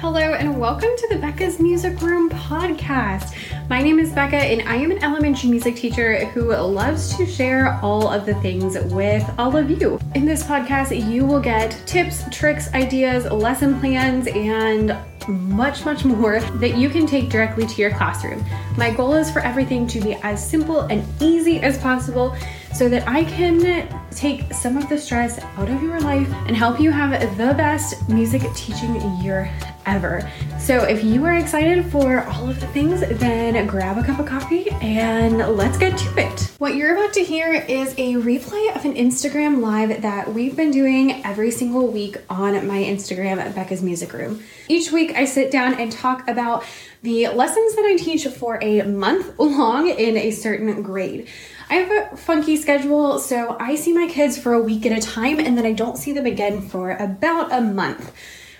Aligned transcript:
Hello 0.00 0.34
and 0.34 0.60
welcome 0.60 0.90
to 0.94 1.08
the 1.08 1.16
Becca's 1.16 1.58
Music 1.58 2.02
Room 2.02 2.28
podcast. 2.28 3.34
My 3.70 3.80
name 3.80 3.98
is 3.98 4.12
Becca 4.12 4.36
and 4.36 4.60
I 4.68 4.76
am 4.76 4.90
an 4.90 5.02
elementary 5.02 5.48
music 5.48 5.74
teacher 5.74 6.26
who 6.26 6.54
loves 6.54 7.16
to 7.16 7.24
share 7.24 7.80
all 7.80 8.06
of 8.06 8.26
the 8.26 8.34
things 8.34 8.76
with 8.92 9.24
all 9.38 9.56
of 9.56 9.70
you. 9.70 9.98
In 10.14 10.26
this 10.26 10.42
podcast, 10.42 11.10
you 11.10 11.24
will 11.24 11.40
get 11.40 11.70
tips, 11.86 12.24
tricks, 12.30 12.70
ideas, 12.74 13.24
lesson 13.24 13.80
plans, 13.80 14.26
and 14.26 14.94
much, 15.28 15.86
much 15.86 16.04
more 16.04 16.40
that 16.40 16.76
you 16.76 16.90
can 16.90 17.06
take 17.06 17.30
directly 17.30 17.66
to 17.66 17.80
your 17.80 17.90
classroom. 17.92 18.44
My 18.76 18.90
goal 18.90 19.14
is 19.14 19.30
for 19.30 19.40
everything 19.40 19.86
to 19.86 20.00
be 20.02 20.12
as 20.16 20.46
simple 20.46 20.80
and 20.82 21.02
easy 21.22 21.60
as 21.60 21.78
possible 21.78 22.36
so 22.74 22.90
that 22.90 23.08
I 23.08 23.24
can 23.24 23.88
take 24.10 24.52
some 24.52 24.76
of 24.76 24.90
the 24.90 24.98
stress 24.98 25.38
out 25.56 25.70
of 25.70 25.82
your 25.82 26.00
life 26.00 26.30
and 26.46 26.54
help 26.54 26.78
you 26.78 26.90
have 26.90 27.18
the 27.38 27.54
best 27.54 28.06
music 28.10 28.42
teaching 28.54 29.00
year 29.22 29.50
ever. 29.86 30.28
So 30.58 30.82
if 30.82 31.04
you 31.04 31.24
are 31.24 31.34
excited 31.34 31.86
for 31.86 32.24
all 32.24 32.50
of 32.50 32.60
the 32.60 32.66
things, 32.68 33.00
then 33.00 33.66
grab 33.66 33.98
a 33.98 34.04
cup 34.04 34.18
of 34.18 34.26
coffee 34.26 34.68
and 34.82 35.38
let's 35.56 35.78
get 35.78 35.96
to 35.96 36.18
it. 36.18 36.40
What 36.58 36.74
you're 36.74 36.96
about 36.96 37.14
to 37.14 37.24
hear 37.24 37.52
is 37.52 37.92
a 37.92 38.14
replay 38.14 38.74
of 38.74 38.84
an 38.84 38.94
Instagram 38.94 39.60
live 39.60 40.02
that 40.02 40.32
we've 40.32 40.56
been 40.56 40.72
doing 40.72 41.24
every 41.24 41.50
single 41.50 41.86
week 41.86 42.16
on 42.28 42.66
my 42.66 42.82
Instagram 42.82 43.38
at 43.38 43.54
Becca's 43.54 43.82
Music 43.82 44.12
Room. 44.12 44.42
Each 44.68 44.90
week 44.90 45.12
I 45.14 45.24
sit 45.24 45.50
down 45.50 45.74
and 45.74 45.92
talk 45.92 46.28
about 46.28 46.64
the 47.02 47.28
lessons 47.28 47.76
that 47.76 47.84
I 47.84 47.96
teach 47.96 48.26
for 48.26 48.58
a 48.60 48.82
month 48.82 49.38
long 49.38 49.88
in 49.88 50.16
a 50.16 50.32
certain 50.32 50.82
grade. 50.82 51.28
I 51.68 51.74
have 51.74 52.12
a 52.12 52.16
funky 52.16 52.56
schedule, 52.56 53.18
so 53.18 53.56
I 53.58 53.76
see 53.76 53.92
my 53.92 54.08
kids 54.08 54.38
for 54.38 54.52
a 54.52 54.60
week 54.60 54.86
at 54.86 54.96
a 54.96 55.00
time 55.00 55.38
and 55.38 55.58
then 55.58 55.66
I 55.66 55.72
don't 55.72 55.96
see 55.96 56.12
them 56.12 56.26
again 56.26 56.62
for 56.68 56.92
about 56.92 57.52
a 57.52 57.60
month. 57.60 58.12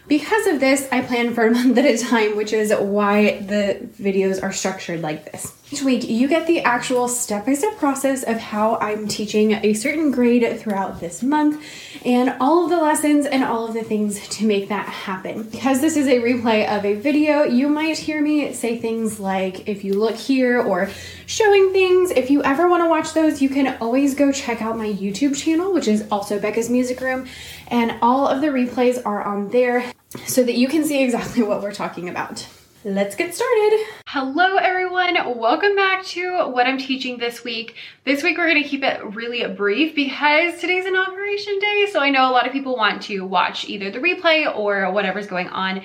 Because 0.08 0.46
of 0.46 0.60
this, 0.60 0.88
I 0.92 1.00
plan 1.00 1.34
for 1.34 1.46
a 1.46 1.50
month 1.50 1.76
at 1.78 1.84
a 1.84 1.98
time, 1.98 2.36
which 2.36 2.52
is 2.52 2.72
why 2.72 3.40
the 3.40 3.88
videos 4.00 4.40
are 4.40 4.52
structured 4.52 5.02
like 5.02 5.30
this. 5.32 5.52
Each 5.68 5.82
week, 5.82 6.08
you 6.08 6.28
get 6.28 6.46
the 6.46 6.60
actual 6.60 7.08
step 7.08 7.44
by 7.44 7.54
step 7.54 7.76
process 7.76 8.22
of 8.22 8.36
how 8.36 8.76
I'm 8.76 9.08
teaching 9.08 9.54
a 9.54 9.74
certain 9.74 10.12
grade 10.12 10.60
throughout 10.60 11.00
this 11.00 11.24
month 11.24 11.60
and 12.04 12.36
all 12.40 12.62
of 12.62 12.70
the 12.70 12.76
lessons 12.76 13.26
and 13.26 13.42
all 13.42 13.66
of 13.66 13.74
the 13.74 13.82
things 13.82 14.28
to 14.28 14.46
make 14.46 14.68
that 14.68 14.86
happen. 14.86 15.42
Because 15.42 15.80
this 15.80 15.96
is 15.96 16.06
a 16.06 16.20
replay 16.20 16.68
of 16.68 16.84
a 16.84 16.94
video, 16.94 17.42
you 17.42 17.68
might 17.68 17.98
hear 17.98 18.22
me 18.22 18.52
say 18.52 18.78
things 18.78 19.18
like, 19.18 19.68
if 19.68 19.82
you 19.82 19.94
look 19.94 20.14
here, 20.14 20.60
or 20.60 20.88
showing 21.26 21.72
things. 21.72 22.12
If 22.12 22.30
you 22.30 22.44
ever 22.44 22.68
want 22.68 22.84
to 22.84 22.88
watch 22.88 23.12
those, 23.12 23.42
you 23.42 23.48
can 23.48 23.76
always 23.80 24.14
go 24.14 24.30
check 24.30 24.62
out 24.62 24.78
my 24.78 24.92
YouTube 24.92 25.36
channel, 25.36 25.72
which 25.72 25.88
is 25.88 26.06
also 26.12 26.38
Becca's 26.38 26.70
Music 26.70 27.00
Room, 27.00 27.26
and 27.66 27.98
all 28.02 28.28
of 28.28 28.40
the 28.40 28.48
replays 28.48 29.04
are 29.04 29.24
on 29.24 29.48
there 29.48 29.92
so 30.26 30.42
that 30.42 30.54
you 30.54 30.68
can 30.68 30.84
see 30.84 31.02
exactly 31.02 31.42
what 31.42 31.62
we're 31.62 31.72
talking 31.72 32.08
about 32.08 32.46
let's 32.86 33.16
get 33.16 33.34
started. 33.34 33.84
Hello 34.06 34.58
everyone, 34.58 35.16
welcome 35.36 35.74
back 35.74 36.04
to 36.04 36.48
what 36.50 36.68
I'm 36.68 36.78
teaching 36.78 37.18
this 37.18 37.42
week. 37.42 37.74
This 38.04 38.22
week 38.22 38.38
we're 38.38 38.46
gonna 38.46 38.62
keep 38.62 38.84
it 38.84 39.04
really 39.04 39.44
brief 39.54 39.92
because 39.96 40.60
today's 40.60 40.86
inauguration 40.86 41.58
day, 41.58 41.88
so 41.90 41.98
I 41.98 42.10
know 42.10 42.30
a 42.30 42.32
lot 42.32 42.46
of 42.46 42.52
people 42.52 42.76
want 42.76 43.02
to 43.02 43.22
watch 43.22 43.68
either 43.68 43.90
the 43.90 43.98
replay 43.98 44.46
or 44.56 44.92
whatever's 44.92 45.26
going 45.26 45.48
on 45.48 45.82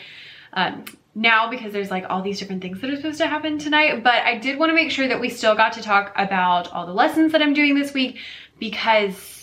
um, 0.54 0.86
now 1.16 1.50
because 1.50 1.74
there's 1.74 1.90
like 1.90 2.06
all 2.08 2.22
these 2.22 2.38
different 2.38 2.62
things 2.62 2.80
that 2.82 2.92
are 2.92 2.96
supposed 2.96 3.18
to 3.18 3.26
happen 3.26 3.58
tonight, 3.58 4.04
but 4.04 4.22
I 4.24 4.38
did 4.38 4.60
wanna 4.60 4.76
make 4.76 4.92
sure 4.92 5.08
that 5.08 5.20
we 5.20 5.30
still 5.30 5.56
got 5.56 5.74
to 5.74 5.82
talk 5.82 6.14
about 6.16 6.72
all 6.72 6.86
the 6.86 6.94
lessons 6.94 7.32
that 7.32 7.42
I'm 7.42 7.56
doing 7.56 7.74
this 7.74 7.96
week 7.96 8.20
because 8.60 9.41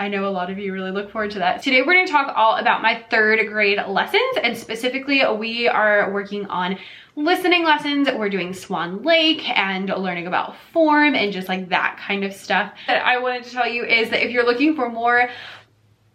I 0.00 0.06
know 0.06 0.28
a 0.28 0.30
lot 0.30 0.48
of 0.48 0.58
you 0.60 0.72
really 0.72 0.92
look 0.92 1.10
forward 1.10 1.32
to 1.32 1.40
that. 1.40 1.60
Today 1.60 1.82
we're 1.82 1.94
gonna 1.94 2.06
talk 2.06 2.32
all 2.36 2.54
about 2.54 2.82
my 2.82 3.02
third 3.10 3.44
grade 3.48 3.80
lessons 3.88 4.38
and 4.40 4.56
specifically 4.56 5.24
we 5.36 5.66
are 5.66 6.12
working 6.12 6.46
on 6.46 6.78
listening 7.16 7.64
lessons. 7.64 8.08
We're 8.14 8.28
doing 8.28 8.54
Swan 8.54 9.02
Lake 9.02 9.48
and 9.58 9.88
learning 9.88 10.28
about 10.28 10.54
form 10.72 11.16
and 11.16 11.32
just 11.32 11.48
like 11.48 11.70
that 11.70 11.98
kind 11.98 12.22
of 12.22 12.32
stuff. 12.32 12.72
That 12.86 13.04
I 13.04 13.18
wanted 13.18 13.42
to 13.44 13.50
tell 13.50 13.68
you 13.68 13.84
is 13.84 14.10
that 14.10 14.24
if 14.24 14.30
you're 14.30 14.46
looking 14.46 14.76
for 14.76 14.88
more 14.88 15.30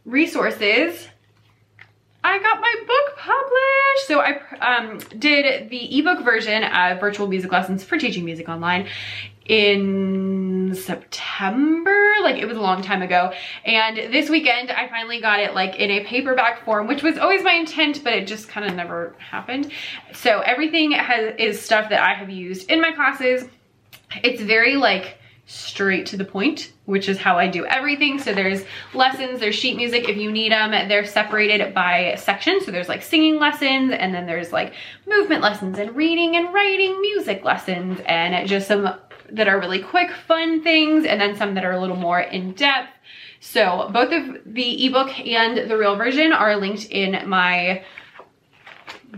resources 0.05 1.09
I 2.25 2.39
got 2.39 2.61
my 2.61 2.73
book 2.87 3.17
published. 3.17 4.07
So 4.07 4.21
I 4.21 4.77
um, 4.77 4.97
did 5.19 5.69
the 5.69 5.99
ebook 5.99 6.23
version 6.23 6.63
of 6.63 7.01
Virtual 7.01 7.27
Music 7.27 7.51
Lessons 7.51 7.83
for 7.83 7.97
Teaching 7.97 8.23
Music 8.23 8.47
Online 8.47 8.87
in 9.45 10.22
September, 10.85 12.13
like 12.21 12.37
it 12.37 12.45
was 12.45 12.57
a 12.57 12.61
long 12.61 12.81
time 12.81 13.01
ago. 13.01 13.33
And 13.65 13.97
this 14.13 14.29
weekend 14.29 14.71
I 14.71 14.87
finally 14.87 15.19
got 15.19 15.39
it 15.39 15.53
like 15.53 15.75
in 15.75 15.91
a 15.91 16.03
paperback 16.05 16.65
form, 16.65 16.87
which 16.87 17.03
was 17.03 17.17
always 17.17 17.43
my 17.43 17.53
intent, 17.53 18.03
but 18.03 18.13
it 18.13 18.27
just 18.27 18.49
kind 18.49 18.65
of 18.65 18.75
never 18.75 19.15
happened. 19.19 19.71
So 20.13 20.41
everything 20.41 20.91
has 20.91 21.35
is 21.37 21.61
stuff 21.61 21.89
that 21.89 22.01
I 22.01 22.13
have 22.13 22.29
used 22.29 22.69
in 22.69 22.81
my 22.81 22.91
classes. 22.91 23.45
It's 24.23 24.41
very 24.41 24.75
like 24.75 25.17
straight 25.45 26.05
to 26.05 26.15
the 26.15 26.23
point, 26.23 26.71
which 26.85 27.09
is 27.09 27.17
how 27.17 27.37
I 27.37 27.47
do 27.47 27.65
everything. 27.65 28.17
So 28.17 28.33
there's 28.33 28.63
lessons, 28.93 29.39
there's 29.39 29.55
sheet 29.55 29.75
music 29.75 30.07
if 30.07 30.15
you 30.15 30.31
need 30.31 30.53
them. 30.53 30.71
They're 30.87 31.05
separated 31.05 31.73
by 31.73 32.15
section. 32.17 32.61
So 32.61 32.71
there's 32.71 32.87
like 32.87 33.03
singing 33.03 33.39
lessons 33.39 33.91
and 33.91 34.13
then 34.13 34.25
there's 34.25 34.53
like 34.53 34.73
movement 35.05 35.41
lessons 35.41 35.77
and 35.79 35.95
reading 35.95 36.37
and 36.37 36.53
writing 36.53 36.99
music 37.01 37.43
lessons 37.43 37.99
and 38.05 38.47
just 38.47 38.67
some 38.67 38.97
that 39.31 39.47
are 39.47 39.59
really 39.59 39.79
quick, 39.79 40.11
fun 40.11 40.61
things, 40.63 41.05
and 41.05 41.19
then 41.19 41.35
some 41.35 41.55
that 41.55 41.65
are 41.65 41.71
a 41.71 41.79
little 41.79 41.95
more 41.95 42.19
in-depth. 42.19 42.89
So 43.39 43.89
both 43.91 44.11
of 44.11 44.41
the 44.45 44.85
ebook 44.85 45.19
and 45.19 45.69
the 45.69 45.77
real 45.77 45.95
version 45.95 46.31
are 46.31 46.55
linked 46.55 46.85
in 46.85 47.27
my 47.27 47.83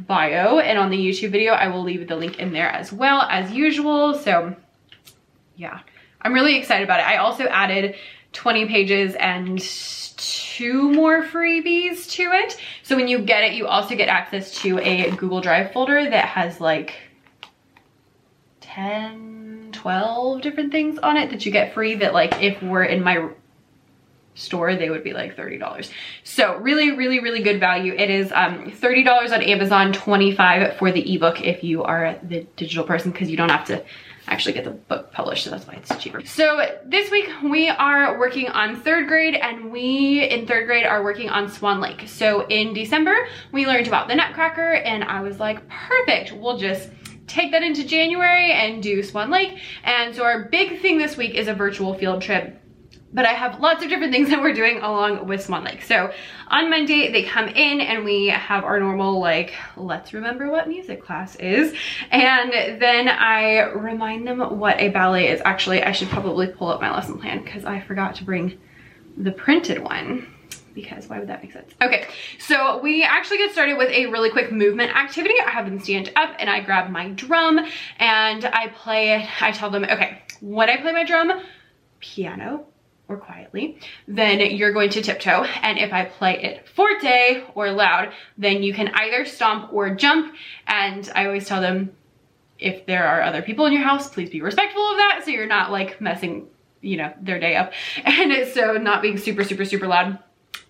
bio 0.08 0.60
and 0.60 0.78
on 0.78 0.90
the 0.90 0.98
YouTube 0.98 1.32
video, 1.32 1.54
I 1.54 1.68
will 1.68 1.84
leave 1.84 2.08
the 2.08 2.16
link 2.16 2.40
in 2.40 2.52
there 2.52 2.70
as 2.70 2.92
well 2.92 3.22
as 3.22 3.52
usual. 3.52 4.16
So 4.16 4.56
yeah, 5.56 5.80
I'm 6.22 6.34
really 6.34 6.58
excited 6.58 6.84
about 6.84 7.00
it. 7.00 7.08
I 7.08 7.18
also 7.18 7.46
added 7.46 7.96
20 8.34 8.66
pages 8.66 9.16
and 9.16 9.60
two 10.18 10.92
more 10.92 11.24
freebies 11.24 12.10
to 12.12 12.24
it. 12.24 12.58
So 12.84 12.96
when 12.96 13.08
you 13.08 13.20
get 13.20 13.44
it, 13.44 13.54
you 13.54 13.68
also 13.68 13.96
get 13.96 14.10
access 14.10 14.56
to 14.62 14.80
a 14.80 15.12
Google 15.12 15.42
Drive 15.42 15.72
folder 15.72 16.10
that 16.10 16.26
has 16.26 16.60
like 16.60 16.96
10 18.62 19.45
12 19.86 20.42
different 20.42 20.72
things 20.72 20.98
on 20.98 21.16
it 21.16 21.30
that 21.30 21.46
you 21.46 21.52
get 21.52 21.72
free 21.76 21.94
that 21.94 22.12
like 22.12 22.42
if 22.42 22.60
we're 22.64 22.84
in 22.84 23.04
my 23.04 23.30
store 24.34 24.76
they 24.76 24.90
would 24.90 25.04
be 25.04 25.14
like 25.14 25.38
$30 25.38 25.92
so 26.24 26.58
really 26.58 26.94
really 26.94 27.20
really 27.20 27.44
good 27.44 27.60
value. 27.60 27.94
It 27.94 28.10
is 28.10 28.32
um, 28.32 28.72
$30 28.72 29.32
on 29.32 29.44
Amazon 29.44 29.94
25 29.94 30.78
for 30.78 30.92
the 30.92 31.14
ebook 31.14 31.40
if 31.40 31.64
you 31.64 31.84
are 31.84 32.18
the 32.24 32.48
digital 32.56 32.84
person 32.84 33.12
because 33.12 33.30
you 33.30 33.38
don't 33.38 33.50
have 33.50 33.66
to 33.66 33.86
actually 34.28 34.54
get 34.54 34.64
the 34.64 34.72
book 34.72 35.12
published 35.12 35.44
so 35.44 35.52
that's 35.52 35.68
why 35.68 35.76
it's 35.76 35.96
cheaper. 36.02 36.26
So 36.26 36.80
this 36.84 37.12
week 37.12 37.30
we 37.44 37.70
are 37.70 38.18
working 38.18 38.48
on 38.48 38.82
third 38.82 39.08
grade 39.08 39.36
and 39.36 39.72
we 39.72 40.28
in 40.28 40.48
third 40.48 40.66
grade 40.66 40.88
are 40.88 41.04
working 41.04 41.30
on 41.30 41.48
Swan 41.48 41.80
Lake. 41.80 42.06
So 42.08 42.48
in 42.48 42.74
December 42.74 43.28
we 43.52 43.68
learned 43.68 43.86
about 43.86 44.08
the 44.08 44.16
Nutcracker 44.16 44.74
and 44.74 45.04
I 45.04 45.22
was 45.22 45.40
like 45.40 45.62
perfect. 45.70 46.32
We'll 46.32 46.58
just 46.58 46.90
take 47.28 47.52
that 47.52 47.64
into 47.64 47.86
January 47.86 48.52
and 48.52 48.82
do 48.82 49.02
Swan 49.04 49.30
Lake. 49.30 49.58
And 49.84 50.16
so 50.16 50.24
our 50.24 50.46
big 50.46 50.82
thing 50.82 50.98
this 50.98 51.18
week 51.18 51.36
is 51.36 51.48
a 51.48 51.54
virtual 51.54 51.94
field 51.94 52.22
trip 52.22 52.62
but 53.16 53.26
I 53.26 53.32
have 53.32 53.62
lots 53.62 53.82
of 53.82 53.90
different 53.90 54.12
things 54.14 54.30
that 54.30 54.42
we're 54.42 54.54
doing 54.54 54.78
along 54.80 55.26
with 55.26 55.42
Swan 55.42 55.64
Lake. 55.64 55.82
So 55.82 56.12
on 56.50 56.70
Monday, 56.70 57.12
they 57.12 57.24
come 57.24 57.48
in 57.48 57.82
and 57.82 58.04
we 58.04 58.28
have 58.28 58.64
our 58.64 58.80
normal, 58.80 59.20
like, 59.20 59.54
let's 59.78 60.14
remember 60.14 60.52
what 60.52 60.68
music 60.68 61.02
class 61.04 61.36
is. 61.38 61.74
And 62.12 62.52
then 62.82 63.08
I 63.08 63.62
remind 63.72 64.28
them 64.28 64.60
what 64.60 64.80
a 64.80 64.90
ballet 64.90 65.30
is. 65.30 65.42
Actually, 65.46 65.82
I 65.82 65.94
should 65.94 66.10
probably 66.10 66.48
pull 66.48 66.68
up 66.68 66.82
my 66.82 66.92
lesson 66.92 67.18
plan 67.18 67.44
because 67.44 67.66
I 67.66 67.80
forgot 67.80 68.16
to 68.16 68.26
bring 68.26 68.60
the 69.18 69.32
printed 69.32 69.80
one 69.80 70.28
because 70.76 71.08
why 71.08 71.18
would 71.18 71.30
that 71.30 71.42
make 71.42 71.54
sense? 71.54 71.74
Okay, 71.82 72.06
so 72.38 72.80
we 72.80 73.02
actually 73.02 73.38
get 73.38 73.52
started 73.52 73.78
with 73.78 73.90
a 73.90 74.06
really 74.08 74.30
quick 74.30 74.52
movement 74.52 74.96
activity. 74.96 75.34
I 75.44 75.50
have 75.50 75.66
them 75.66 75.80
stand 75.80 76.12
up 76.16 76.36
and 76.38 76.50
I 76.50 76.60
grab 76.60 76.92
my 76.92 77.10
drum 77.10 77.60
and 77.98 78.46
I 78.46 78.68
play 78.68 79.16
it. 79.16 79.42
I 79.42 79.52
tell 79.52 79.72
them, 79.72 79.86
okay, 79.86 80.22
when 80.42 80.70
I 80.70 80.78
play 80.78 80.92
my 80.92 81.06
drum, 81.06 81.42
piano 82.00 82.68
or 83.08 83.18
quietly, 83.18 83.80
then 84.08 84.40
you're 84.40 84.74
going 84.74 84.90
to 84.92 85.02
tiptoe. 85.02 85.44
And 85.62 85.80
if 85.80 85.94
I 85.94 86.06
play 86.06 86.44
it 86.44 86.68
forte 86.68 87.44
or 87.56 87.72
loud, 87.72 88.14
then 88.38 88.62
you 88.62 88.74
can 88.74 88.90
either 88.90 89.26
stomp 89.26 89.72
or 89.72 89.96
jump. 89.96 90.36
And 90.68 91.10
I 91.16 91.26
always 91.26 91.48
tell 91.48 91.62
them, 91.62 91.96
if 92.60 92.86
there 92.86 93.08
are 93.08 93.22
other 93.22 93.42
people 93.42 93.66
in 93.66 93.74
your 93.74 93.84
house, 93.84 94.10
please 94.10 94.30
be 94.30 94.42
respectful 94.42 94.82
of 94.92 94.98
that 94.98 95.22
so 95.24 95.32
you're 95.32 95.48
not 95.48 95.72
like 95.72 96.00
messing, 96.02 96.48
you 96.82 96.98
know, 96.98 97.14
their 97.22 97.40
day 97.40 97.56
up. 97.56 97.74
And 98.06 98.48
so 98.54 98.74
not 98.74 99.02
being 99.02 99.18
super, 99.18 99.44
super, 99.44 99.66
super 99.66 99.88
loud 99.88 100.20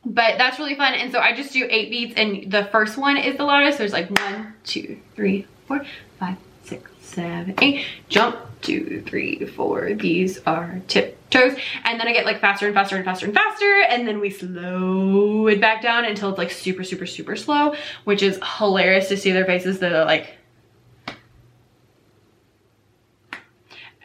but 0.06 0.38
that's 0.38 0.60
really 0.60 0.76
fun. 0.76 0.94
And 0.94 1.12
so 1.12 1.20
I 1.20 1.36
just 1.36 1.52
do 1.52 1.68
eight 1.70 1.90
beats 1.90 2.14
and 2.16 2.52
the 2.52 2.66
first 2.66 2.98
one 2.98 3.18
is 3.18 3.38
the 3.38 3.44
loudest. 3.44 3.78
There's 3.78 3.94
like 3.94 4.10
one, 4.20 4.54
two, 4.64 5.00
three, 5.16 5.48
four, 5.68 5.84
five, 6.20 6.38
six, 6.64 6.90
seven, 7.02 7.56
eight. 7.62 7.86
Jump, 8.08 8.38
two, 8.62 9.04
three, 9.08 9.46
four. 9.46 9.94
These 9.94 10.40
are 10.46 10.82
tiptoes. 10.88 11.58
And 11.84 12.00
then 12.00 12.08
I 12.08 12.14
get 12.14 12.26
like 12.26 12.40
faster 12.40 12.68
and 12.68 12.76
faster 12.76 12.96
and 12.96 13.04
faster 13.04 13.26
and 13.26 13.34
faster. 13.36 13.82
And 13.90 14.08
then 14.08 14.20
we 14.20 14.30
slow 14.30 15.48
it 15.48 15.60
back 15.60 15.82
down 15.82 16.06
until 16.06 16.30
it's 16.30 16.38
like 16.38 16.52
super, 16.52 16.84
super, 16.84 17.06
super 17.06 17.36
slow, 17.36 17.76
which 18.04 18.22
is 18.22 18.40
hilarious 18.58 19.10
to 19.10 19.18
see 19.18 19.32
their 19.32 19.46
faces 19.46 19.80
that 19.80 19.92
are 19.92 20.06
like, 20.06 20.35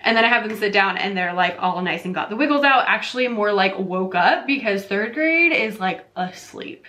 And 0.02 0.16
then 0.16 0.24
I 0.24 0.28
have 0.28 0.48
them 0.48 0.56
sit 0.58 0.72
down 0.72 0.96
and 0.96 1.16
they're 1.16 1.34
like 1.34 1.56
all 1.58 1.80
nice 1.82 2.04
and 2.04 2.14
got 2.14 2.30
the 2.30 2.36
wiggles 2.36 2.64
out. 2.64 2.84
Actually 2.86 3.28
more 3.28 3.52
like 3.52 3.78
woke 3.78 4.14
up 4.14 4.46
because 4.46 4.84
third 4.84 5.14
grade 5.14 5.52
is 5.52 5.78
like 5.78 6.06
asleep 6.16 6.86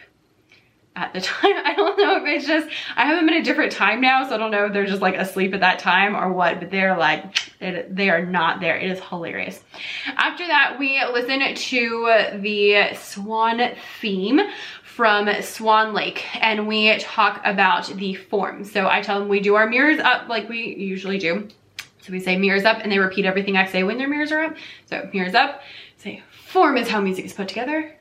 at 0.95 1.13
the 1.13 1.21
time. 1.21 1.53
I 1.65 1.73
don't 1.75 1.97
know 1.97 2.17
if 2.17 2.23
it's 2.25 2.47
just, 2.47 2.67
I 2.95 3.05
have 3.05 3.17
them 3.17 3.29
in 3.29 3.35
a 3.35 3.43
different 3.43 3.71
time 3.71 4.01
now, 4.01 4.27
so 4.27 4.35
I 4.35 4.37
don't 4.37 4.51
know 4.51 4.65
if 4.65 4.73
they're 4.73 4.85
just 4.85 5.01
like 5.01 5.15
asleep 5.15 5.53
at 5.53 5.59
that 5.61 5.79
time 5.79 6.15
or 6.15 6.31
what, 6.31 6.59
but 6.59 6.71
they're 6.71 6.97
like, 6.97 7.51
it, 7.59 7.95
they 7.95 8.09
are 8.09 8.25
not 8.25 8.59
there. 8.59 8.77
It 8.77 8.91
is 8.91 8.99
hilarious. 8.99 9.63
After 10.15 10.45
that, 10.47 10.77
we 10.79 11.03
listen 11.11 11.55
to 11.55 12.39
the 12.39 12.95
Swan 12.95 13.61
theme 13.99 14.41
from 14.83 15.29
Swan 15.41 15.93
Lake 15.93 16.25
and 16.43 16.67
we 16.67 16.97
talk 16.99 17.41
about 17.45 17.87
the 17.95 18.13
form. 18.15 18.63
So 18.63 18.87
I 18.87 19.01
tell 19.01 19.19
them 19.19 19.29
we 19.29 19.39
do 19.39 19.55
our 19.55 19.67
mirrors 19.67 19.99
up 19.99 20.27
like 20.27 20.49
we 20.49 20.75
usually 20.75 21.17
do. 21.17 21.47
So 22.01 22.12
we 22.12 22.19
say 22.19 22.38
mirrors 22.38 22.65
up 22.65 22.80
and 22.81 22.92
they 22.92 23.00
repeat 23.00 23.25
everything 23.25 23.57
I 23.57 23.65
say 23.65 23.83
when 23.83 23.98
their 23.98 24.07
mirrors 24.07 24.31
are 24.31 24.42
up. 24.42 24.57
So 24.88 25.09
mirrors 25.13 25.36
up, 25.36 25.62
say 25.98 26.24
form 26.31 26.77
is 26.77 26.89
how 26.89 27.00
music 27.00 27.25
is 27.25 27.33
put 27.33 27.48
together. 27.48 27.95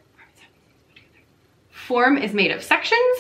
Form 1.71 2.17
is 2.17 2.33
made 2.33 2.51
of 2.51 2.63
sections. 2.63 3.19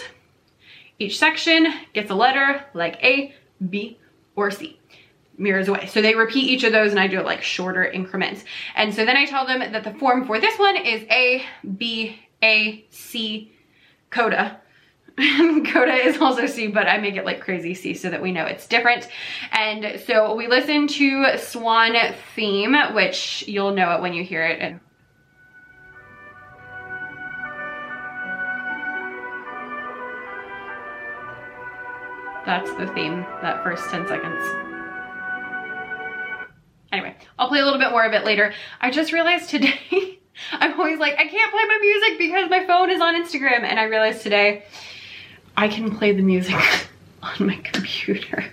Each 0.98 1.18
section 1.18 1.66
gets 1.92 2.10
a 2.10 2.14
letter 2.14 2.64
like 2.74 3.02
A, 3.02 3.34
B, 3.68 3.98
or 4.36 4.50
C 4.50 4.80
mirrors 5.40 5.68
away. 5.68 5.86
So 5.86 6.02
they 6.02 6.14
repeat 6.14 6.48
each 6.48 6.64
of 6.64 6.72
those 6.72 6.90
and 6.90 7.00
I 7.00 7.06
do 7.06 7.18
it 7.18 7.24
like 7.24 7.42
shorter 7.42 7.84
increments. 7.84 8.44
And 8.76 8.94
so 8.94 9.04
then 9.04 9.16
I 9.16 9.24
tell 9.24 9.46
them 9.46 9.60
that 9.60 9.82
the 9.82 9.94
form 9.94 10.26
for 10.26 10.38
this 10.38 10.56
one 10.58 10.76
is 10.76 11.02
A, 11.10 11.42
B, 11.78 12.18
A, 12.42 12.84
C, 12.90 13.52
coda. 14.10 14.60
coda 15.72 15.94
is 15.94 16.18
also 16.18 16.46
C, 16.46 16.68
but 16.68 16.86
I 16.86 16.98
make 16.98 17.16
it 17.16 17.24
like 17.24 17.40
crazy 17.40 17.74
C 17.74 17.94
so 17.94 18.10
that 18.10 18.22
we 18.22 18.32
know 18.32 18.44
it's 18.46 18.66
different. 18.66 19.08
And 19.52 20.00
so 20.00 20.34
we 20.34 20.46
listen 20.46 20.86
to 20.88 21.38
Swan 21.38 21.94
theme, 22.34 22.76
which 22.94 23.44
you'll 23.46 23.74
know 23.74 23.92
it 23.94 24.00
when 24.00 24.12
you 24.12 24.24
hear 24.24 24.44
it. 24.44 24.80
That's 32.46 32.70
the 32.74 32.86
theme, 32.88 33.20
that 33.42 33.62
first 33.62 33.90
10 33.90 34.08
seconds. 34.08 34.42
Anyway, 36.92 37.14
I'll 37.38 37.48
play 37.48 37.60
a 37.60 37.64
little 37.64 37.78
bit 37.78 37.90
more 37.90 38.04
of 38.04 38.12
it 38.12 38.24
later. 38.24 38.52
I 38.80 38.90
just 38.90 39.12
realized 39.12 39.50
today, 39.50 40.18
I'm 40.52 40.72
always 40.78 40.98
like, 40.98 41.14
I 41.14 41.28
can't 41.28 41.52
play 41.52 41.62
my 41.68 41.78
music 41.80 42.18
because 42.18 42.50
my 42.50 42.66
phone 42.66 42.90
is 42.90 43.00
on 43.00 43.14
Instagram. 43.14 43.62
And 43.62 43.78
I 43.78 43.84
realized 43.84 44.22
today, 44.22 44.64
I 45.56 45.68
can 45.68 45.96
play 45.96 46.12
the 46.12 46.22
music 46.22 46.54
on 47.22 47.46
my 47.46 47.56
computer. 47.56 48.44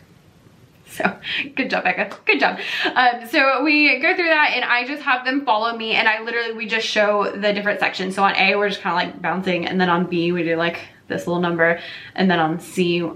So 0.97 1.15
good 1.55 1.69
job, 1.69 1.83
Becca. 1.83 2.17
Good 2.25 2.39
job. 2.39 2.59
Um, 2.95 3.27
so 3.27 3.63
we 3.63 3.99
go 3.99 4.15
through 4.15 4.29
that 4.29 4.53
and 4.55 4.65
I 4.65 4.85
just 4.87 5.03
have 5.03 5.25
them 5.25 5.45
follow 5.45 5.77
me 5.77 5.93
and 5.93 6.07
I 6.07 6.23
literally, 6.23 6.53
we 6.53 6.65
just 6.65 6.87
show 6.87 7.31
the 7.31 7.53
different 7.53 7.79
sections. 7.79 8.15
So 8.15 8.23
on 8.23 8.35
A, 8.35 8.55
we're 8.55 8.69
just 8.69 8.81
kind 8.81 8.93
of 8.93 9.13
like 9.13 9.21
bouncing 9.21 9.67
and 9.67 9.79
then 9.79 9.89
on 9.89 10.07
B, 10.07 10.31
we 10.31 10.43
do 10.43 10.55
like 10.55 10.79
this 11.07 11.27
little 11.27 11.41
number. 11.41 11.79
And 12.15 12.31
then 12.31 12.39
on 12.39 12.59
C, 12.59 13.07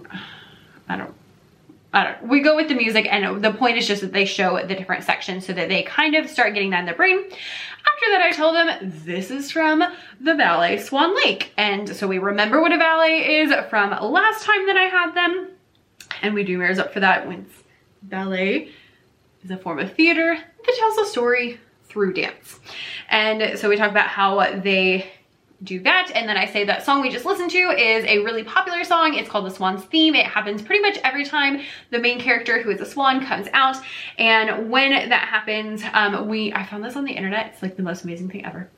I 0.87 0.97
don't, 0.97 1.13
I 1.93 2.03
don't, 2.03 2.27
we 2.27 2.41
go 2.41 2.55
with 2.55 2.67
the 2.67 2.75
music 2.75 3.07
and 3.11 3.43
the 3.43 3.51
point 3.51 3.77
is 3.77 3.87
just 3.87 4.01
that 4.01 4.13
they 4.13 4.25
show 4.25 4.63
the 4.65 4.75
different 4.75 5.03
sections 5.03 5.45
so 5.45 5.53
that 5.53 5.67
they 5.67 5.81
kind 5.83 6.15
of 6.15 6.29
start 6.29 6.53
getting 6.53 6.69
that 6.69 6.81
in 6.81 6.85
their 6.85 6.95
brain. 6.95 7.23
After 7.85 8.11
that, 8.11 8.21
I 8.21 8.31
tell 8.31 8.53
them 8.53 8.91
this 9.05 9.31
is 9.31 9.51
from 9.51 9.83
the 10.19 10.35
ballet 10.35 10.77
Swan 10.77 11.15
Lake. 11.15 11.51
And 11.57 11.95
so 11.95 12.07
we 12.07 12.19
remember 12.19 12.61
what 12.61 12.71
a 12.71 12.77
ballet 12.77 13.41
is 13.41 13.53
from 13.69 13.91
last 13.91 14.45
time 14.45 14.65
that 14.67 14.77
I 14.77 14.83
had 14.83 15.13
them. 15.13 15.49
And 16.21 16.33
we 16.33 16.43
do 16.43 16.57
mirrors 16.57 16.79
up 16.79 16.93
for 16.93 16.99
that 16.99 17.27
when 17.27 17.45
ballet 18.03 18.69
is 19.43 19.51
a 19.51 19.57
form 19.57 19.79
of 19.79 19.93
theater 19.93 20.35
that 20.35 20.75
tells 20.77 20.97
a 20.97 21.05
story 21.05 21.59
through 21.85 22.13
dance. 22.13 22.59
And 23.09 23.57
so 23.59 23.69
we 23.69 23.75
talk 23.75 23.91
about 23.91 24.07
how 24.07 24.59
they 24.59 25.11
do 25.63 25.79
that. 25.81 26.11
And 26.15 26.27
then 26.27 26.37
I 26.37 26.45
say 26.45 26.65
that 26.65 26.83
song 26.83 27.01
we 27.01 27.09
just 27.09 27.25
listened 27.25 27.51
to 27.51 27.57
is 27.57 28.03
a 28.05 28.19
really 28.19 28.43
popular 28.43 28.83
song. 28.83 29.13
It's 29.13 29.29
called 29.29 29.45
The 29.45 29.51
Swan's 29.51 29.83
Theme. 29.83 30.15
It 30.15 30.25
happens 30.25 30.61
pretty 30.61 30.81
much 30.81 30.97
every 31.03 31.25
time 31.25 31.61
the 31.91 31.99
main 31.99 32.19
character 32.19 32.61
who 32.61 32.71
is 32.71 32.81
a 32.81 32.85
swan 32.85 33.25
comes 33.25 33.47
out. 33.53 33.77
And 34.17 34.71
when 34.71 34.91
that 35.09 35.27
happens, 35.27 35.83
um, 35.93 36.27
we, 36.27 36.51
I 36.53 36.65
found 36.65 36.83
this 36.83 36.95
on 36.95 37.03
the 37.03 37.11
internet. 37.11 37.51
It's 37.53 37.61
like 37.61 37.77
the 37.77 37.83
most 37.83 38.03
amazing 38.03 38.29
thing 38.29 38.45
ever. 38.45 38.69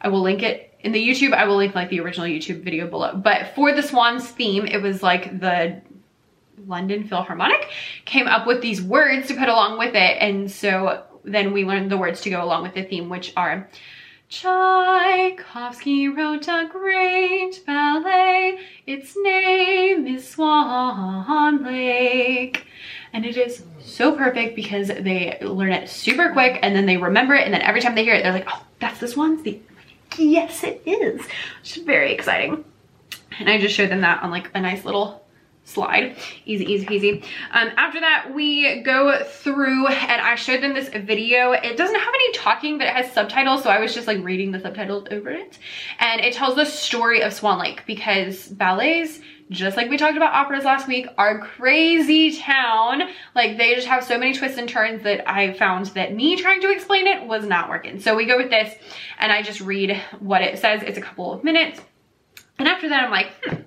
I 0.00 0.08
will 0.08 0.22
link 0.22 0.42
it 0.42 0.74
in 0.80 0.92
the 0.92 1.08
YouTube. 1.08 1.32
I 1.34 1.44
will 1.46 1.56
link 1.56 1.74
like 1.74 1.90
the 1.90 2.00
original 2.00 2.26
YouTube 2.26 2.62
video 2.62 2.86
below. 2.86 3.16
But 3.16 3.54
for 3.54 3.72
the 3.72 3.82
Swan's 3.82 4.26
theme, 4.26 4.66
it 4.66 4.78
was 4.78 5.02
like 5.02 5.40
the 5.40 5.82
London 6.66 7.06
Philharmonic 7.06 7.68
came 8.04 8.28
up 8.28 8.46
with 8.46 8.62
these 8.62 8.80
words 8.80 9.28
to 9.28 9.34
put 9.34 9.48
along 9.48 9.78
with 9.78 9.94
it. 9.94 10.16
And 10.20 10.50
so 10.50 11.04
then 11.24 11.52
we 11.52 11.64
learned 11.64 11.90
the 11.90 11.98
words 11.98 12.20
to 12.22 12.30
go 12.30 12.42
along 12.42 12.62
with 12.62 12.74
the 12.74 12.82
theme, 12.82 13.08
which 13.08 13.32
are 13.36 13.68
Tchaikovsky 14.28 16.08
wrote 16.08 16.48
a 16.48 16.68
great 16.70 17.64
ballet. 17.66 18.58
Its 18.86 19.16
name 19.22 20.06
is 20.06 20.28
Swan 20.28 21.62
Lake. 21.64 22.66
And 23.12 23.24
it 23.24 23.36
is 23.36 23.62
so 23.80 24.16
perfect 24.16 24.56
because 24.56 24.88
they 24.88 25.38
learn 25.40 25.72
it 25.72 25.88
super 25.88 26.32
quick 26.32 26.58
and 26.62 26.74
then 26.74 26.86
they 26.86 26.96
remember 26.96 27.34
it. 27.34 27.44
And 27.44 27.54
then 27.54 27.62
every 27.62 27.80
time 27.80 27.94
they 27.94 28.04
hear 28.04 28.14
it, 28.14 28.22
they're 28.22 28.32
like, 28.32 28.48
oh, 28.48 28.64
that's 28.80 28.98
the 28.98 29.08
Swan's 29.08 29.42
theme. 29.42 29.64
Yes, 30.18 30.64
it 30.64 30.82
is. 30.84 31.24
Is 31.64 31.76
very 31.84 32.12
exciting. 32.12 32.64
And 33.38 33.48
I 33.48 33.58
just 33.60 33.74
showed 33.74 33.90
them 33.90 34.00
that 34.02 34.22
on 34.22 34.30
like 34.30 34.50
a 34.54 34.60
nice 34.60 34.84
little 34.84 35.23
slide. 35.64 36.16
Easy, 36.44 36.64
easy 36.64 36.86
peasy. 36.86 37.24
Um, 37.50 37.70
after 37.76 38.00
that, 38.00 38.32
we 38.34 38.82
go 38.82 39.24
through 39.24 39.86
and 39.88 40.20
I 40.20 40.34
showed 40.34 40.62
them 40.62 40.74
this 40.74 40.88
video. 40.88 41.52
It 41.52 41.76
doesn't 41.76 41.98
have 41.98 42.14
any 42.14 42.32
talking, 42.32 42.78
but 42.78 42.86
it 42.86 42.92
has 42.94 43.10
subtitles. 43.12 43.62
So 43.62 43.70
I 43.70 43.80
was 43.80 43.94
just 43.94 44.06
like 44.06 44.22
reading 44.22 44.52
the 44.52 44.60
subtitles 44.60 45.08
over 45.10 45.30
it. 45.30 45.58
And 45.98 46.20
it 46.20 46.34
tells 46.34 46.54
the 46.54 46.66
story 46.66 47.22
of 47.22 47.32
Swan 47.32 47.58
Lake 47.58 47.84
because 47.86 48.46
ballets, 48.46 49.20
just 49.50 49.76
like 49.76 49.90
we 49.90 49.96
talked 49.96 50.16
about 50.16 50.32
operas 50.34 50.64
last 50.64 50.86
week, 50.86 51.06
are 51.18 51.38
crazy 51.38 52.36
town. 52.38 53.02
Like 53.34 53.56
they 53.56 53.74
just 53.74 53.86
have 53.86 54.04
so 54.04 54.18
many 54.18 54.34
twists 54.34 54.58
and 54.58 54.68
turns 54.68 55.02
that 55.04 55.28
I 55.28 55.54
found 55.54 55.86
that 55.86 56.14
me 56.14 56.36
trying 56.36 56.60
to 56.60 56.70
explain 56.70 57.06
it 57.06 57.26
was 57.26 57.46
not 57.46 57.68
working. 57.68 58.00
So 58.00 58.14
we 58.14 58.26
go 58.26 58.36
with 58.36 58.50
this 58.50 58.74
and 59.18 59.32
I 59.32 59.42
just 59.42 59.60
read 59.60 60.00
what 60.18 60.42
it 60.42 60.58
says. 60.58 60.82
It's 60.82 60.98
a 60.98 61.02
couple 61.02 61.32
of 61.32 61.42
minutes. 61.42 61.80
And 62.58 62.68
after 62.68 62.88
that, 62.88 63.04
I'm 63.04 63.10
like, 63.10 63.32
hmm, 63.44 63.62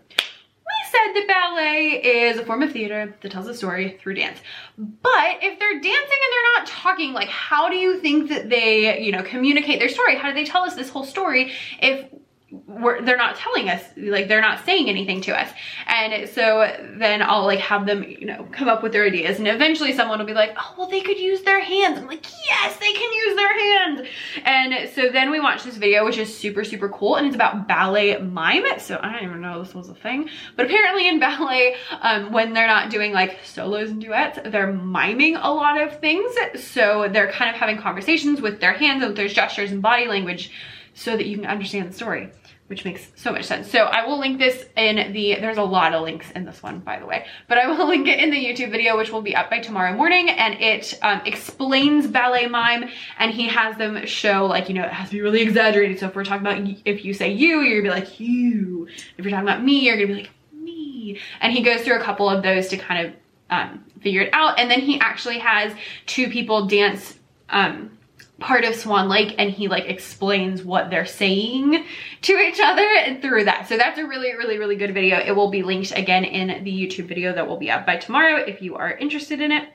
said 0.97 1.13
that 1.13 1.27
ballet 1.27 2.01
is 2.01 2.37
a 2.37 2.45
form 2.45 2.63
of 2.63 2.71
theater 2.71 3.15
that 3.21 3.31
tells 3.31 3.47
a 3.47 3.53
story 3.53 3.97
through 4.01 4.15
dance. 4.15 4.39
But 4.77 5.37
if 5.41 5.59
they're 5.59 5.73
dancing 5.73 5.89
and 5.91 6.31
they're 6.31 6.59
not 6.59 6.67
talking, 6.67 7.13
like 7.13 7.29
how 7.29 7.69
do 7.69 7.75
you 7.75 7.99
think 7.99 8.29
that 8.29 8.49
they, 8.49 9.01
you 9.01 9.11
know, 9.11 9.23
communicate 9.23 9.79
their 9.79 9.89
story? 9.89 10.15
How 10.15 10.29
do 10.29 10.33
they 10.33 10.45
tell 10.45 10.63
us 10.63 10.75
this 10.75 10.89
whole 10.89 11.05
story 11.05 11.53
if 11.81 12.05
we're, 12.49 13.01
they're 13.01 13.17
not 13.17 13.35
telling 13.35 13.69
us, 13.69 13.83
like 13.97 14.29
they're 14.29 14.41
not 14.41 14.63
saying 14.65 14.89
anything 14.89 15.19
to 15.21 15.37
us. 15.37 15.51
And 15.85 16.29
so 16.29 16.73
then 16.97 17.21
I'll 17.21 17.43
like 17.43 17.59
have 17.59 17.85
them, 17.85 18.03
you 18.03 18.25
know, 18.25 18.47
come 18.53 18.69
up 18.69 18.83
with 18.83 18.93
their 18.93 19.03
ideas. 19.03 19.37
And 19.37 19.47
eventually 19.47 19.91
someone 19.91 20.19
will 20.19 20.25
be 20.25 20.33
like, 20.33 20.55
oh, 20.57 20.75
well, 20.77 20.87
they 20.87 21.01
could 21.01 21.19
use 21.19 21.41
their 21.41 21.59
hands. 21.59 21.97
I'm 21.97 22.07
like, 22.07 22.25
yes, 22.47 22.77
they 22.77 22.93
can 22.93 23.13
use 23.13 23.35
their 23.35 23.59
hands. 23.59 24.07
And 24.45 24.89
so 24.91 25.09
then 25.09 25.29
we 25.29 25.41
watch 25.41 25.63
this 25.65 25.75
video, 25.75 26.05
which 26.05 26.17
is 26.17 26.35
super, 26.35 26.63
super 26.63 26.87
cool. 26.87 27.17
And 27.17 27.27
it's 27.27 27.35
about 27.35 27.67
ballet 27.67 28.17
mime. 28.19 28.79
So 28.79 28.97
I 29.01 29.11
don't 29.11 29.23
even 29.23 29.41
know 29.41 29.61
this 29.61 29.75
was 29.75 29.89
a 29.89 29.95
thing. 29.95 30.29
But 30.55 30.67
apparently 30.67 31.09
in 31.09 31.19
ballet, 31.19 31.75
um, 32.01 32.31
when 32.31 32.53
they're 32.53 32.67
not 32.67 32.89
doing 32.89 33.11
like 33.11 33.39
solos 33.43 33.89
and 33.89 33.99
duets, 33.99 34.39
they're 34.45 34.71
miming 34.71 35.35
a 35.35 35.51
lot 35.51 35.81
of 35.81 35.99
things. 35.99 36.33
So 36.55 37.09
they're 37.11 37.31
kind 37.31 37.53
of 37.53 37.59
having 37.59 37.77
conversations 37.77 38.39
with 38.39 38.61
their 38.61 38.73
hands 38.73 39.01
and 39.03 39.09
with 39.09 39.17
their 39.17 39.27
gestures 39.27 39.71
and 39.73 39.81
body 39.81 40.07
language 40.07 40.49
so 40.97 41.15
that 41.15 41.25
you 41.27 41.37
can 41.37 41.45
understand 41.45 41.89
the 41.89 41.93
story 41.93 42.31
which 42.67 42.83
makes 42.83 43.07
so 43.15 43.31
much 43.31 43.45
sense. 43.45 43.69
So 43.71 43.83
I 43.83 44.05
will 44.05 44.19
link 44.19 44.39
this 44.39 44.65
in 44.75 45.13
the, 45.13 45.35
there's 45.39 45.57
a 45.57 45.63
lot 45.63 45.93
of 45.93 46.03
links 46.03 46.29
in 46.31 46.43
this 46.43 46.61
one, 46.61 46.79
by 46.79 46.99
the 46.99 47.05
way, 47.05 47.25
but 47.47 47.57
I 47.57 47.67
will 47.67 47.87
link 47.87 48.07
it 48.07 48.19
in 48.19 48.29
the 48.29 48.37
YouTube 48.37 48.71
video, 48.71 48.97
which 48.97 49.09
will 49.09 49.21
be 49.21 49.35
up 49.35 49.49
by 49.49 49.59
tomorrow 49.59 49.93
morning. 49.93 50.29
And 50.29 50.55
it 50.61 50.97
um, 51.01 51.21
explains 51.25 52.07
ballet 52.07 52.47
mime 52.47 52.89
and 53.19 53.31
he 53.31 53.47
has 53.47 53.77
them 53.77 54.05
show 54.05 54.45
like, 54.45 54.67
you 54.67 54.75
know, 54.75 54.83
it 54.83 54.91
has 54.91 55.09
to 55.09 55.15
be 55.15 55.21
really 55.21 55.41
exaggerated. 55.41 55.99
So 55.99 56.07
if 56.07 56.15
we're 56.15 56.25
talking 56.25 56.45
about, 56.45 56.77
if 56.85 57.05
you 57.05 57.13
say 57.13 57.31
you, 57.31 57.61
you're 57.61 57.81
gonna 57.81 57.95
be 57.95 58.01
like 58.01 58.19
you. 58.19 58.87
If 59.17 59.23
you're 59.23 59.31
talking 59.31 59.47
about 59.47 59.63
me, 59.63 59.85
you're 59.85 59.95
gonna 59.95 60.07
be 60.07 60.21
like 60.23 60.31
me. 60.51 61.19
And 61.39 61.53
he 61.53 61.61
goes 61.61 61.81
through 61.81 61.99
a 61.99 62.03
couple 62.03 62.29
of 62.29 62.43
those 62.43 62.67
to 62.69 62.77
kind 62.77 63.07
of 63.07 63.13
um, 63.49 63.85
figure 64.01 64.21
it 64.23 64.29
out. 64.33 64.59
And 64.59 64.69
then 64.69 64.81
he 64.81 64.99
actually 64.99 65.39
has 65.39 65.73
two 66.05 66.29
people 66.29 66.67
dance 66.67 67.17
um, 67.49 67.96
part 68.39 68.63
of 68.65 68.75
Swan 68.75 69.09
Lake 69.09 69.35
and 69.37 69.49
he 69.49 69.67
like 69.67 69.85
explains 69.85 70.63
what 70.63 70.89
they're 70.89 71.05
saying 71.05 71.83
to 72.21 72.33
each 72.33 72.59
other 72.63 72.87
and 73.05 73.21
through 73.21 73.45
that. 73.45 73.67
So 73.67 73.77
that's 73.77 73.97
a 73.97 74.05
really, 74.05 74.33
really, 74.35 74.57
really 74.57 74.75
good 74.75 74.93
video. 74.93 75.17
It 75.17 75.31
will 75.31 75.49
be 75.49 75.63
linked 75.63 75.91
again 75.97 76.23
in 76.23 76.63
the 76.63 76.71
YouTube 76.71 77.07
video 77.07 77.33
that 77.33 77.47
will 77.47 77.57
be 77.57 77.71
up 77.71 77.85
by 77.85 77.97
tomorrow 77.97 78.37
if 78.37 78.61
you 78.61 78.75
are 78.75 78.91
interested 78.91 79.41
in 79.41 79.51
it. 79.51 79.67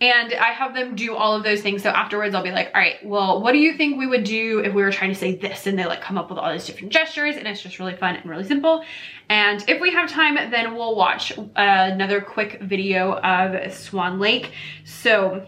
And 0.00 0.34
I 0.34 0.48
have 0.48 0.74
them 0.74 0.96
do 0.96 1.14
all 1.14 1.36
of 1.36 1.44
those 1.44 1.60
things. 1.60 1.84
So 1.84 1.90
afterwards 1.90 2.34
I'll 2.34 2.42
be 2.42 2.50
like, 2.50 2.72
all 2.74 2.80
right, 2.80 2.96
well, 3.04 3.40
what 3.40 3.52
do 3.52 3.58
you 3.58 3.76
think 3.76 3.98
we 3.98 4.08
would 4.08 4.24
do 4.24 4.58
if 4.58 4.74
we 4.74 4.82
were 4.82 4.90
trying 4.90 5.10
to 5.10 5.18
say 5.18 5.36
this? 5.36 5.68
And 5.68 5.78
they 5.78 5.84
like 5.86 6.00
come 6.00 6.18
up 6.18 6.28
with 6.28 6.40
all 6.40 6.52
these 6.52 6.66
different 6.66 6.92
gestures 6.92 7.36
and 7.36 7.46
it's 7.46 7.62
just 7.62 7.78
really 7.78 7.94
fun 7.94 8.16
and 8.16 8.28
really 8.28 8.42
simple. 8.42 8.84
And 9.28 9.64
if 9.68 9.80
we 9.80 9.92
have 9.92 10.10
time, 10.10 10.34
then 10.50 10.74
we'll 10.74 10.96
watch 10.96 11.38
uh, 11.38 11.44
another 11.56 12.20
quick 12.20 12.60
video 12.62 13.12
of 13.20 13.72
Swan 13.72 14.18
Lake. 14.18 14.50
So 14.84 15.46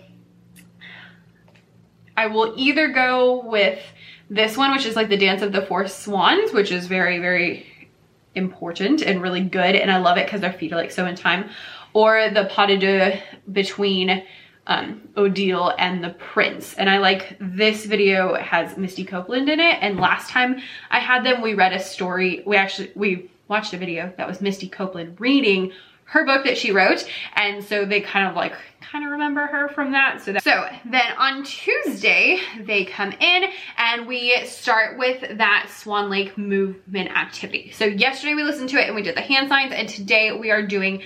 I 2.16 2.26
will 2.26 2.54
either 2.56 2.88
go 2.88 3.42
with 3.44 3.80
this 4.30 4.56
one, 4.56 4.72
which 4.72 4.86
is 4.86 4.96
like 4.96 5.08
the 5.08 5.16
Dance 5.16 5.42
of 5.42 5.52
the 5.52 5.62
Four 5.62 5.86
Swans, 5.88 6.52
which 6.52 6.72
is 6.72 6.86
very, 6.86 7.18
very 7.18 7.66
important 8.34 9.02
and 9.02 9.22
really 9.22 9.42
good. 9.42 9.74
And 9.74 9.90
I 9.90 9.98
love 9.98 10.16
it 10.18 10.26
because 10.26 10.40
their 10.40 10.52
feet 10.52 10.72
are 10.72 10.76
like 10.76 10.90
so 10.90 11.06
in 11.06 11.14
time. 11.14 11.50
Or 11.92 12.30
the 12.30 12.46
pas 12.46 12.68
de 12.68 12.78
deux 12.78 13.20
between 13.52 14.24
um, 14.66 15.08
Odile 15.16 15.74
and 15.78 16.02
the 16.02 16.10
Prince. 16.10 16.74
And 16.74 16.88
I 16.88 16.98
like 16.98 17.36
this 17.40 17.84
video 17.84 18.34
has 18.34 18.76
Misty 18.76 19.04
Copeland 19.04 19.48
in 19.48 19.60
it. 19.60 19.78
And 19.80 20.00
last 20.00 20.30
time 20.30 20.60
I 20.90 21.00
had 21.00 21.24
them, 21.24 21.42
we 21.42 21.54
read 21.54 21.72
a 21.72 21.80
story. 21.80 22.42
We 22.46 22.56
actually, 22.56 22.90
we 22.94 23.30
watched 23.48 23.74
a 23.74 23.76
video 23.78 24.12
that 24.16 24.26
was 24.26 24.40
Misty 24.40 24.68
Copeland 24.68 25.20
reading 25.20 25.72
her 26.04 26.24
book 26.24 26.44
that 26.44 26.58
she 26.58 26.70
wrote. 26.70 27.08
And 27.34 27.62
so 27.64 27.84
they 27.84 28.00
kind 28.00 28.28
of 28.28 28.36
like 28.36 28.52
kind 28.80 29.04
of 29.04 29.12
remember 29.12 29.46
her 29.46 29.68
from 29.68 29.92
that. 29.92 30.22
So, 30.22 30.32
that, 30.32 30.42
so 30.44 30.68
then 30.84 31.12
on 31.18 31.42
Tuesday, 31.42 32.38
they 32.60 32.84
come 32.84 33.12
in 33.12 33.44
and 33.76 34.06
we 34.06 34.36
start 34.44 34.98
with 34.98 35.38
that 35.38 35.68
Swan 35.74 36.10
Lake 36.10 36.38
movement 36.38 37.10
activity. 37.10 37.72
So 37.72 37.86
yesterday 37.86 38.34
we 38.34 38.44
listened 38.44 38.68
to 38.70 38.76
it 38.76 38.86
and 38.86 38.94
we 38.94 39.02
did 39.02 39.16
the 39.16 39.20
hand 39.20 39.48
signs 39.48 39.72
and 39.72 39.88
today 39.88 40.32
we 40.32 40.50
are 40.50 40.64
doing 40.64 41.02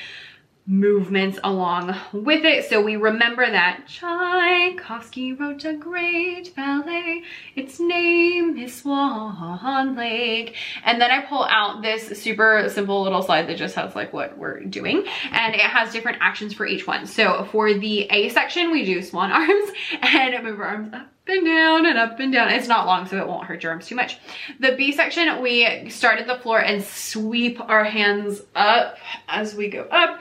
movements 0.69 1.39
along 1.43 1.97
with 2.13 2.45
it. 2.45 2.69
So 2.69 2.83
we 2.83 2.97
remember 2.97 3.51
that 3.51 3.87
Tchaikovsky 3.89 5.33
wrote 5.33 5.65
a 5.65 5.73
great 5.73 6.55
ballet. 6.55 7.23
Its 7.57 7.81
name 7.81 8.59
is 8.59 8.75
Swan 8.75 9.97
Lake. 9.97 10.55
And 10.85 11.01
then 11.01 11.11
I 11.11 11.25
pull 11.25 11.45
out 11.45 11.81
this 11.81 12.21
super 12.21 12.69
simple 12.69 13.03
little 13.03 13.23
slide 13.23 13.49
that 13.49 13.57
just 13.57 13.77
has 13.77 13.97
like 13.97 14.13
what 14.13 14.37
we're 14.37 14.61
doing. 14.61 15.07
And 15.33 15.55
it 15.55 15.63
has 15.63 15.91
different 15.91 16.19
actions 16.21 16.53
for 16.53 16.67
each 16.67 16.87
one. 16.87 17.07
So 17.07 17.49
for 17.51 17.73
the 17.73 18.03
A 18.11 18.29
section, 18.29 18.71
we 18.71 18.85
do 18.85 19.03
swan 19.03 19.33
arms 19.33 19.71
and 20.03 20.45
move 20.45 20.61
our 20.61 20.67
arms 20.67 20.93
up 20.93 21.09
and 21.29 21.47
down 21.47 21.87
and 21.87 21.99
up 21.99 22.21
and 22.21 22.31
down. 22.31 22.51
It's 22.51 22.69
not 22.69 22.87
long, 22.87 23.07
so 23.07 23.17
it 23.17 23.27
won't 23.27 23.47
hurt 23.47 23.63
your 23.63 23.73
arms 23.73 23.87
too 23.87 23.95
much. 23.95 24.19
The 24.61 24.75
B 24.77 24.93
section, 24.93 25.41
we 25.41 25.89
start 25.89 26.19
at 26.19 26.27
the 26.27 26.39
floor 26.39 26.61
and 26.61 26.83
sweep 26.83 27.59
our 27.59 27.85
hands 27.85 28.43
up 28.55 28.99
as 29.29 29.55
we 29.55 29.69
go 29.69 29.83
up 29.83 30.21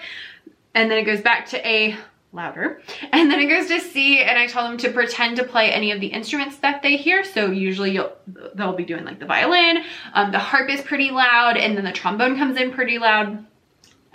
and 0.77 0.91
then 0.91 1.00
it 1.00 1.05
goes 1.05 1.22
back 1.22 1.48
to 1.48 1.67
A 1.67 1.98
louder. 2.34 2.81
And 3.12 3.31
then 3.31 3.39
it 3.39 3.48
goes 3.48 3.67
to 3.67 3.79
C 3.79 4.22
and 4.22 4.38
I 4.38 4.46
tell 4.46 4.67
them 4.67 4.77
to 4.77 4.91
pretend 4.91 5.38
to 5.38 5.43
play 5.43 5.72
any 5.72 5.91
of 5.91 6.00
the 6.00 6.07
instruments 6.07 6.57
that 6.57 6.84
they 6.84 6.98
hear. 6.98 7.24
So 7.24 7.50
usually 7.50 8.00
they'll 8.53 8.75
be 8.75 8.86
doing 8.86 9.03
like 9.03 9.19
the 9.19 9.25
violin, 9.25 9.84
um, 10.13 10.31
the 10.31 10.39
harp 10.39 10.69
is 10.69 10.81
pretty 10.81 11.10
loud 11.10 11.57
and 11.57 11.75
then 11.75 11.84
the 11.84 11.91
trombone 11.91 12.38
comes 12.38 12.57
in 12.57 12.72
pretty 12.72 13.00
loud. 13.00 13.43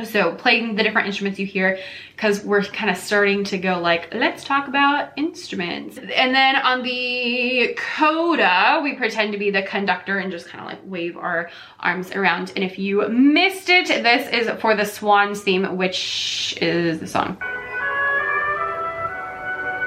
So 0.05 0.35
playing 0.35 0.75
the 0.75 0.83
different 0.83 1.07
instruments 1.07 1.39
you 1.39 1.47
hear 1.47 1.79
because 2.15 2.45
we're 2.45 2.63
kind 2.63 2.91
of 2.91 2.97
starting 2.97 3.45
to 3.45 3.59
go 3.59 3.79
like, 3.79 4.13
let's 4.15 4.45
talk 4.45 4.69
about 4.69 5.13
instruments. 5.17 5.99
And 5.99 6.35
then 6.35 6.57
on 6.57 6.83
the 6.83 7.77
coda, 7.97 8.81
we 8.83 8.95
pretend 8.95 9.33
to 9.33 9.39
be 9.39 9.51
the 9.51 9.63
conductor 9.63 10.19
and 10.19 10.31
just 10.31 10.49
kind 10.49 10.65
of 10.65 10.71
like 10.71 10.81
wave 10.85 11.17
our 11.17 11.51
arms 11.81 12.11
around. 12.13 12.53
And 12.55 12.65
if 12.65 12.79
you 12.79 13.09
missed 13.09 13.69
it, 13.69 13.87
this 13.87 14.29
is 14.33 14.51
for 14.61 14.75
the 14.77 14.85
Swans 14.85 15.41
theme, 15.41 15.77
which 15.77 16.57
is 16.61 17.01
the 17.01 17.07
song. 17.07 17.37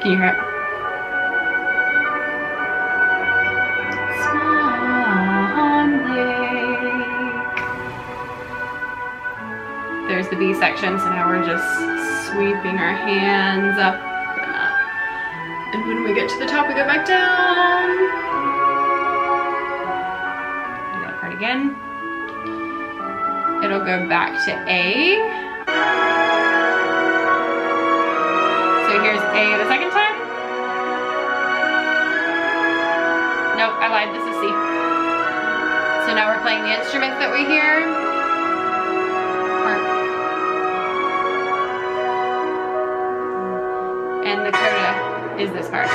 Can 0.02 0.12
you 0.12 0.18
hear 0.18 0.28
it? 0.28 0.55
There's 10.26 10.40
the 10.40 10.54
B 10.54 10.54
section, 10.56 10.98
so 10.98 11.06
now 11.06 11.30
we're 11.30 11.46
just 11.46 11.70
sweeping 12.32 12.80
our 12.80 12.96
hands 12.98 13.78
up 13.78 13.94
and 13.94 14.56
up. 14.58 14.74
And 15.76 15.88
when 15.88 16.04
we 16.04 16.16
get 16.16 16.28
to 16.32 16.40
the 16.40 16.48
top, 16.48 16.68
we 16.68 16.74
go 16.74 16.84
back 16.84 17.06
down. 17.06 17.94
Do 20.94 21.00
that 21.06 21.22
part 21.22 21.34
again. 21.34 21.78
It'll 23.64 23.86
go 23.86 24.10
back 24.10 24.44
to 24.46 24.52
A. 24.66 25.14
So 28.82 28.94
here's 29.06 29.22
A 29.22 29.62
the 29.62 29.70
second 29.70 29.92
time. 29.94 30.18
Nope, 33.62 33.78
I 33.78 33.88
lied, 33.94 34.10
this 34.10 34.26
is 34.26 34.36
C. 34.42 34.50
So 36.08 36.16
now 36.16 36.34
we're 36.34 36.42
playing 36.42 36.64
the 36.64 36.74
instruments 36.82 37.20
that 37.20 37.32
we 37.32 37.46
hear. 37.46 38.05
Is 45.40 45.52
this 45.52 45.70
part. 45.70 45.90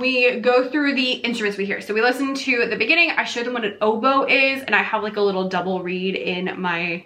we 0.00 0.40
go 0.40 0.68
through 0.68 0.94
the 0.94 1.12
instruments 1.12 1.58
we 1.58 1.66
hear. 1.66 1.80
So 1.80 1.94
we 1.94 2.00
listen 2.00 2.34
to 2.34 2.66
the 2.66 2.76
beginning, 2.76 3.10
I 3.10 3.24
show 3.24 3.44
them 3.44 3.52
what 3.52 3.64
an 3.64 3.76
oboe 3.80 4.24
is, 4.24 4.62
and 4.62 4.74
I 4.74 4.82
have 4.82 5.02
like 5.02 5.16
a 5.16 5.20
little 5.20 5.48
double 5.48 5.82
reed 5.82 6.16
in 6.16 6.60
my 6.60 7.04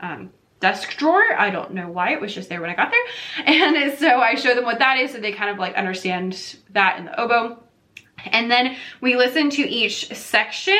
um, 0.00 0.30
desk 0.60 0.96
drawer. 0.96 1.34
I 1.36 1.50
don't 1.50 1.74
know 1.74 1.90
why, 1.90 2.12
it 2.12 2.20
was 2.20 2.34
just 2.34 2.48
there 2.48 2.60
when 2.60 2.70
I 2.70 2.74
got 2.74 2.90
there. 2.90 3.46
And 3.46 3.98
so 3.98 4.20
I 4.20 4.36
show 4.36 4.54
them 4.54 4.64
what 4.64 4.78
that 4.78 4.98
is 4.98 5.12
so 5.12 5.18
they 5.18 5.32
kind 5.32 5.50
of 5.50 5.58
like 5.58 5.74
understand 5.74 6.56
that 6.70 6.98
in 6.98 7.06
the 7.06 7.20
oboe. 7.20 7.61
And 8.26 8.50
then 8.50 8.76
we 9.00 9.16
listen 9.16 9.50
to 9.50 9.62
each 9.62 10.14
section 10.14 10.78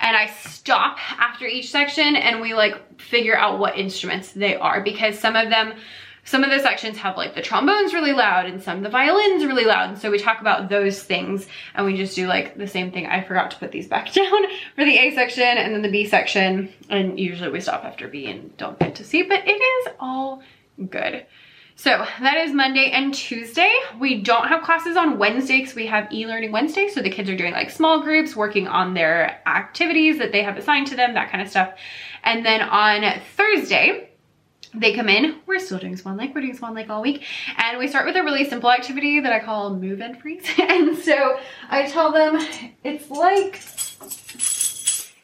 and 0.00 0.16
I 0.16 0.26
stop 0.26 0.98
after 1.20 1.46
each 1.46 1.70
section 1.70 2.16
and 2.16 2.40
we 2.40 2.54
like 2.54 3.00
figure 3.00 3.36
out 3.36 3.58
what 3.58 3.76
instruments 3.76 4.32
they 4.32 4.56
are 4.56 4.82
because 4.82 5.18
some 5.18 5.36
of 5.36 5.50
them, 5.50 5.74
some 6.24 6.42
of 6.42 6.50
the 6.50 6.58
sections 6.58 6.98
have 6.98 7.16
like 7.16 7.34
the 7.34 7.42
trombones 7.42 7.94
really 7.94 8.12
loud 8.12 8.46
and 8.46 8.62
some 8.62 8.82
the 8.82 8.88
violins 8.88 9.44
really 9.44 9.64
loud. 9.64 9.90
And 9.90 9.98
so 9.98 10.10
we 10.10 10.18
talk 10.18 10.40
about 10.40 10.68
those 10.68 11.02
things 11.02 11.46
and 11.74 11.86
we 11.86 11.96
just 11.96 12.16
do 12.16 12.26
like 12.26 12.56
the 12.56 12.66
same 12.66 12.90
thing. 12.90 13.06
I 13.06 13.22
forgot 13.22 13.50
to 13.52 13.58
put 13.58 13.72
these 13.72 13.88
back 13.88 14.12
down 14.12 14.42
for 14.74 14.84
the 14.84 14.98
A 14.98 15.14
section 15.14 15.44
and 15.44 15.74
then 15.74 15.82
the 15.82 15.90
B 15.90 16.06
section. 16.06 16.72
And 16.88 17.18
usually 17.18 17.50
we 17.50 17.60
stop 17.60 17.84
after 17.84 18.08
B 18.08 18.26
and 18.26 18.56
don't 18.56 18.78
get 18.78 18.96
to 18.96 19.04
C, 19.04 19.22
but 19.22 19.46
it 19.46 19.52
is 19.52 19.88
all 20.00 20.42
good. 20.90 21.26
So 21.78 22.06
that 22.20 22.38
is 22.38 22.54
Monday 22.54 22.90
and 22.90 23.12
Tuesday. 23.12 23.70
We 24.00 24.22
don't 24.22 24.48
have 24.48 24.62
classes 24.62 24.96
on 24.96 25.18
Wednesday 25.18 25.60
because 25.60 25.74
we 25.74 25.86
have 25.86 26.10
e-learning 26.10 26.50
Wednesday. 26.50 26.88
So 26.88 27.02
the 27.02 27.10
kids 27.10 27.28
are 27.28 27.36
doing 27.36 27.52
like 27.52 27.68
small 27.68 28.00
groups, 28.02 28.34
working 28.34 28.66
on 28.66 28.94
their 28.94 29.42
activities 29.46 30.16
that 30.18 30.32
they 30.32 30.42
have 30.42 30.56
assigned 30.56 30.86
to 30.86 30.96
them, 30.96 31.12
that 31.12 31.30
kind 31.30 31.42
of 31.42 31.50
stuff. 31.50 31.74
And 32.24 32.46
then 32.46 32.62
on 32.62 33.20
Thursday, 33.36 34.08
they 34.72 34.94
come 34.94 35.10
in, 35.10 35.36
we're 35.44 35.58
still 35.58 35.78
doing 35.78 35.98
Swan 35.98 36.16
Lake, 36.16 36.34
we're 36.34 36.40
doing 36.40 36.56
Swan 36.56 36.74
Lake 36.74 36.88
all 36.88 37.02
week. 37.02 37.24
And 37.58 37.78
we 37.78 37.88
start 37.88 38.06
with 38.06 38.16
a 38.16 38.22
really 38.22 38.48
simple 38.48 38.70
activity 38.72 39.20
that 39.20 39.32
I 39.32 39.40
call 39.40 39.74
move 39.76 40.00
and 40.00 40.18
freeze. 40.18 40.46
and 40.58 40.96
so 40.96 41.38
I 41.68 41.86
tell 41.88 42.10
them 42.10 42.38
it's 42.84 43.10
like, 43.10 43.56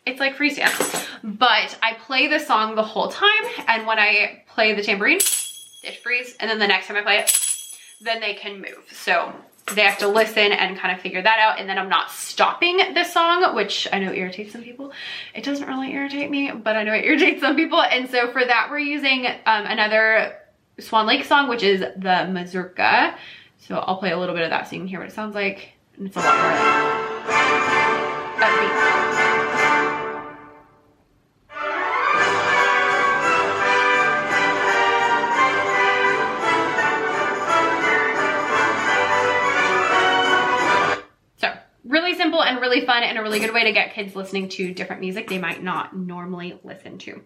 it's 0.05 0.21
like 0.21 0.37
freeze 0.37 0.57
dance, 0.57 1.07
but 1.25 1.79
I 1.83 1.95
play 1.95 2.29
the 2.29 2.39
song 2.39 2.75
the 2.75 2.83
whole 2.83 3.09
time. 3.09 3.43
And 3.67 3.87
when 3.87 3.99
I 3.99 4.45
play 4.49 4.75
the 4.75 4.83
tambourine, 4.83 5.21
stitch 5.83 5.99
freeze. 5.99 6.37
And 6.39 6.49
then 6.49 6.61
the 6.61 6.67
next 6.67 6.87
time 6.87 6.97
I 6.97 7.03
play 7.03 7.19
it, 7.19 7.33
then 8.01 8.21
they 8.21 8.35
can 8.35 8.61
move. 8.61 8.85
So 8.93 9.33
they 9.75 9.83
have 9.83 9.99
to 9.99 10.07
listen 10.09 10.53
and 10.53 10.79
kind 10.79 10.95
of 10.95 11.01
figure 11.01 11.21
that 11.21 11.39
out. 11.41 11.59
And 11.59 11.69
then 11.69 11.77
I'm 11.77 11.89
not 11.89 12.13
stopping 12.13 12.95
the 12.95 13.03
song, 13.03 13.55
which 13.57 13.89
I 13.93 13.99
know 13.99 14.13
irritates 14.13 14.53
some 14.53 14.63
people. 14.63 14.93
It 15.35 15.43
doesn't 15.43 15.67
really 15.67 15.93
irritate 15.93 16.31
me, 16.31 16.53
but 16.53 16.77
I 16.77 16.85
know 16.85 16.93
it 16.93 17.05
irritates 17.09 17.41
some 17.41 17.57
people. 17.57 17.83
And 17.83 18.09
so 18.09 18.31
for 18.31 18.45
that, 18.45 18.69
we're 18.71 18.79
using 18.79 19.27
um, 19.27 19.67
another 19.67 20.39
Swan 20.79 21.07
Lake 21.07 21.25
song, 21.25 21.49
which 21.49 21.65
is 21.65 21.81
the 21.81 22.29
Mazurka. 22.31 23.17
So 23.59 23.77
I'll 23.77 23.99
play 23.99 24.13
a 24.13 24.19
little 24.19 24.37
bit 24.37 24.45
of 24.45 24.51
that 24.51 24.69
so 24.69 24.77
you 24.77 24.83
can 24.83 24.89
hear 24.89 25.01
what 25.01 25.09
it 25.09 25.15
sounds 25.15 25.35
like. 25.35 25.73
And 25.97 26.07
it's 26.07 26.17
a 26.17 26.21
lot 26.21 26.35
more 26.37 26.53
upbeat. 28.41 29.42
Simple 42.23 42.43
and 42.43 42.61
really 42.61 42.87
fun 42.87 43.03
and 43.03 43.19
a 43.19 43.23
really 43.23 43.41
good 43.41 43.53
way 43.53 43.65
to 43.65 43.73
get 43.73 43.95
kids 43.95 44.15
listening 44.15 44.49
to 44.49 44.73
different 44.73 45.01
music 45.01 45.29
they 45.29 45.39
might 45.39 45.63
not 45.63 45.97
normally 45.97 46.59
listen 46.63 46.99
to. 46.99 47.23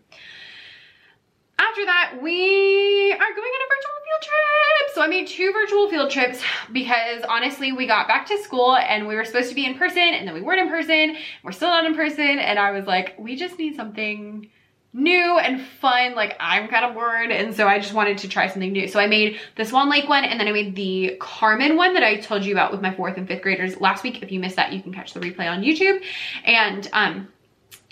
After 1.59 1.85
that, 1.87 2.19
we 2.23 3.13
are 3.13 3.17
going 3.17 3.21
on 3.21 3.61
a 3.63 3.69
virtual 3.69 3.97
field 4.05 4.23
trip. 4.23 4.95
So 4.95 5.03
I 5.03 5.07
made 5.07 5.27
two 5.27 5.53
virtual 5.53 5.89
field 5.89 6.11
trips 6.11 6.43
because 6.73 7.23
honestly, 7.29 7.73
we 7.73 7.87
got 7.87 8.09
back 8.09 8.27
to 8.27 8.39
school 8.39 8.77
and 8.77 9.07
we 9.07 9.15
were 9.15 9.25
supposed 9.25 9.49
to 9.51 9.55
be 9.55 9.65
in 9.65 9.77
person 9.77 9.99
and 9.99 10.27
then 10.27 10.35
we 10.35 10.43
weren't 10.43 10.61
in 10.61 10.69
person. 10.69 11.17
We're 11.43 11.53
still 11.53 11.69
not 11.69 11.85
in 11.85 11.95
person. 11.95 12.39
And 12.39 12.59
I 12.59 12.73
was 12.73 12.87
like, 12.87 13.15
we 13.19 13.37
just 13.37 13.59
need 13.59 13.77
something 13.77 14.51
new 14.97 15.39
and 15.39 15.61
fun. 15.61 16.15
Like 16.15 16.37
I'm 16.41 16.69
kind 16.69 16.85
of 16.85 16.95
bored. 16.95 17.31
And 17.31 17.55
so 17.55 17.69
I 17.69 17.79
just 17.79 17.93
wanted 17.93 18.19
to 18.19 18.29
try 18.29 18.49
something 18.49 18.73
new. 18.73 18.89
So 18.89 18.99
I 18.99 19.07
made 19.07 19.39
the 19.57 19.65
Swan 19.65 19.91
Lake 19.91 20.09
one 20.09 20.25
and 20.25 20.41
then 20.41 20.49
I 20.49 20.53
made 20.53 20.75
the 20.75 21.17
Carmen 21.21 21.77
one 21.77 21.95
that 21.95 22.03
I 22.03 22.17
told 22.17 22.45
you 22.45 22.53
about 22.53 22.73
with 22.73 22.81
my 22.81 22.95
fourth 22.95 23.17
and 23.19 23.29
fifth 23.29 23.43
graders 23.43 23.81
last 23.81 24.03
week. 24.03 24.23
If 24.23 24.33
you 24.33 24.41
missed 24.41 24.57
that, 24.57 24.73
you 24.73 24.83
can 24.83 24.93
catch 24.93 25.13
the 25.13 25.21
replay 25.21 25.51
on 25.51 25.63
YouTube. 25.63 26.03
And 26.45 26.89
um, 26.93 27.29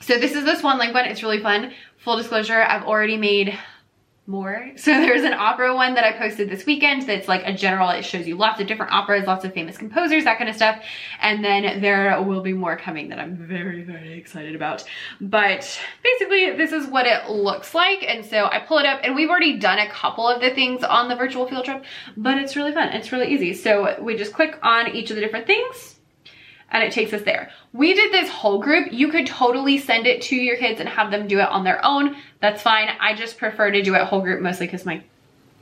so 0.01 0.19
this 0.19 0.33
is 0.33 0.45
the 0.45 0.57
Swan 0.57 0.79
Lake 0.79 0.95
one. 0.95 1.05
It's 1.05 1.23
really 1.23 1.41
fun. 1.41 1.73
Full 1.99 2.17
disclosure, 2.17 2.63
I've 2.63 2.85
already 2.85 3.17
made 3.17 3.59
more. 4.27 4.71
So 4.85 4.91
there's 4.91 5.23
an 5.23 5.33
opera 5.33 5.75
one 5.75 5.95
that 5.95 6.05
I 6.05 6.13
posted 6.13 6.51
this 6.51 6.67
weekend 6.67 7.07
that's 7.07 7.27
like 7.27 7.43
a 7.47 7.55
general, 7.55 7.89
it 7.91 8.05
shows 8.05 8.27
you 8.27 8.37
lots 8.37 8.61
of 8.61 8.67
different 8.67 8.93
operas, 8.93 9.27
lots 9.27 9.45
of 9.45 9.55
famous 9.55 9.79
composers, 9.79 10.25
that 10.25 10.37
kind 10.37 10.51
of 10.51 10.57
stuff. 10.57 10.83
And 11.21 11.43
then 11.43 11.81
there 11.81 12.21
will 12.23 12.43
be 12.43 12.53
more 12.53 12.77
coming 12.77 13.09
that 13.09 13.19
I'm 13.19 13.35
very, 13.35 13.83
very 13.83 14.19
excited 14.19 14.55
about. 14.55 14.85
But 15.21 15.81
basically 16.03 16.51
this 16.57 16.73
is 16.73 16.87
what 16.87 17.07
it 17.07 17.31
looks 17.31 17.75
like. 17.75 18.05
And 18.07 18.25
so 18.25 18.47
I 18.47 18.59
pull 18.59 18.79
it 18.79 18.87
up 18.87 19.01
and 19.03 19.15
we've 19.15 19.31
already 19.31 19.59
done 19.59 19.79
a 19.79 19.89
couple 19.89 20.29
of 20.29 20.41
the 20.43 20.51
things 20.51 20.85
on 20.85 21.09
the 21.09 21.17
virtual 21.17 21.47
field 21.47 21.65
trip, 21.65 21.85
but 22.17 22.37
it's 22.37 22.57
really 22.57 22.73
fun. 22.73 22.89
It's 22.89 23.11
really 23.11 23.29
easy. 23.29 23.55
So 23.55 23.97
we 24.03 24.17
just 24.17 24.35
click 24.35 24.59
on 24.63 24.95
each 24.95 25.11
of 25.11 25.17
the 25.17 25.23
different 25.23 25.47
things 25.47 25.94
and 26.75 26.83
it 26.83 26.93
takes 26.93 27.13
us 27.13 27.23
there. 27.23 27.51
We 27.73 27.95
did 27.95 28.13
this 28.13 28.29
whole 28.29 28.59
group. 28.59 28.93
You 28.93 29.09
could 29.09 29.29
totally 29.29 29.79
send 29.79 30.09
it 30.09 30.23
to 30.23 30.37
your 30.37 30.57
kids 30.57 30.81
and 30.81 30.89
have 30.89 31.13
them 31.13 31.29
do 31.29 31.39
it 31.39 31.49
on 31.49 31.63
their 31.63 31.83
own. 31.85 32.17
That's 32.41 32.61
fine. 32.61 32.89
I 32.99 33.15
just 33.15 33.39
prefer 33.39 33.71
to 33.71 33.81
do 33.81 33.95
it 33.95 34.03
whole 34.03 34.21
group 34.21 34.43
mostly 34.43 34.67
because 34.67 34.85
my 34.85 35.01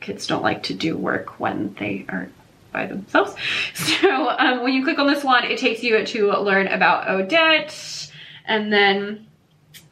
kids 0.00 0.26
don't 0.26 0.42
like 0.42 0.62
to 0.64 0.74
do 0.74 0.96
work 0.96 1.38
when 1.38 1.74
they 1.78 2.06
are 2.08 2.30
by 2.72 2.86
themselves. 2.86 3.34
So 3.74 4.30
um, 4.30 4.62
when 4.62 4.72
you 4.72 4.82
click 4.84 4.98
on 4.98 5.06
this 5.06 5.22
one, 5.22 5.44
it 5.44 5.58
takes 5.58 5.82
you 5.82 6.04
to 6.04 6.32
learn 6.38 6.66
about 6.66 7.08
Odette 7.08 8.10
and 8.46 8.72
then 8.72 9.26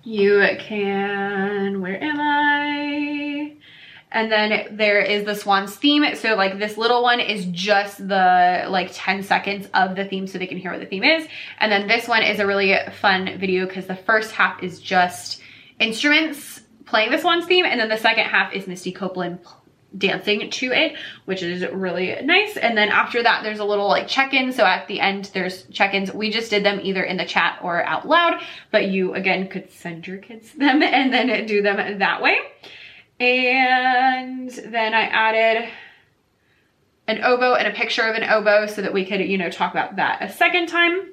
you 0.02 0.42
can, 0.58 1.82
where 1.82 2.02
am 2.02 2.18
I? 2.18 3.19
And 4.12 4.30
then 4.30 4.76
there 4.76 5.00
is 5.00 5.24
the 5.24 5.34
Swans 5.34 5.76
theme. 5.76 6.16
So 6.16 6.34
like 6.34 6.58
this 6.58 6.76
little 6.76 7.02
one 7.02 7.20
is 7.20 7.44
just 7.46 7.96
the 7.98 8.66
like 8.68 8.90
10 8.92 9.22
seconds 9.22 9.68
of 9.72 9.94
the 9.94 10.04
theme 10.04 10.26
so 10.26 10.38
they 10.38 10.46
can 10.46 10.58
hear 10.58 10.72
what 10.72 10.80
the 10.80 10.86
theme 10.86 11.04
is. 11.04 11.28
And 11.58 11.70
then 11.70 11.86
this 11.86 12.08
one 12.08 12.22
is 12.22 12.40
a 12.40 12.46
really 12.46 12.76
fun 13.00 13.38
video 13.38 13.66
because 13.66 13.86
the 13.86 13.96
first 13.96 14.32
half 14.32 14.62
is 14.62 14.80
just 14.80 15.40
instruments 15.78 16.60
playing 16.86 17.12
the 17.12 17.18
Swans 17.18 17.46
theme. 17.46 17.64
And 17.64 17.80
then 17.80 17.88
the 17.88 17.96
second 17.96 18.24
half 18.24 18.52
is 18.52 18.66
Misty 18.66 18.90
Copeland 18.90 19.38
dancing 19.96 20.50
to 20.50 20.72
it, 20.72 20.96
which 21.24 21.42
is 21.42 21.64
really 21.72 22.16
nice. 22.22 22.56
And 22.56 22.76
then 22.76 22.90
after 22.90 23.22
that, 23.22 23.42
there's 23.42 23.58
a 23.58 23.64
little 23.64 23.88
like 23.88 24.08
check-in. 24.08 24.52
So 24.52 24.64
at 24.64 24.88
the 24.88 25.00
end, 25.00 25.30
there's 25.34 25.64
check-ins. 25.64 26.12
We 26.12 26.30
just 26.30 26.50
did 26.50 26.64
them 26.64 26.80
either 26.82 27.02
in 27.02 27.16
the 27.16 27.24
chat 27.24 27.58
or 27.62 27.84
out 27.84 28.06
loud, 28.06 28.40
but 28.70 28.88
you 28.88 29.14
again 29.14 29.48
could 29.48 29.70
send 29.72 30.06
your 30.06 30.18
kids 30.18 30.52
them 30.56 30.82
and 30.82 31.12
then 31.12 31.46
do 31.46 31.62
them 31.62 31.98
that 31.98 32.22
way. 32.22 32.38
And 33.20 34.50
then 34.50 34.94
I 34.94 35.02
added 35.02 35.68
an 37.06 37.22
oboe 37.22 37.54
and 37.54 37.68
a 37.68 37.72
picture 37.72 38.02
of 38.02 38.16
an 38.16 38.24
oboe 38.24 38.66
so 38.66 38.82
that 38.82 38.92
we 38.92 39.04
could, 39.04 39.20
you 39.20 39.36
know, 39.36 39.50
talk 39.50 39.72
about 39.72 39.96
that 39.96 40.22
a 40.22 40.32
second 40.32 40.68
time. 40.68 41.12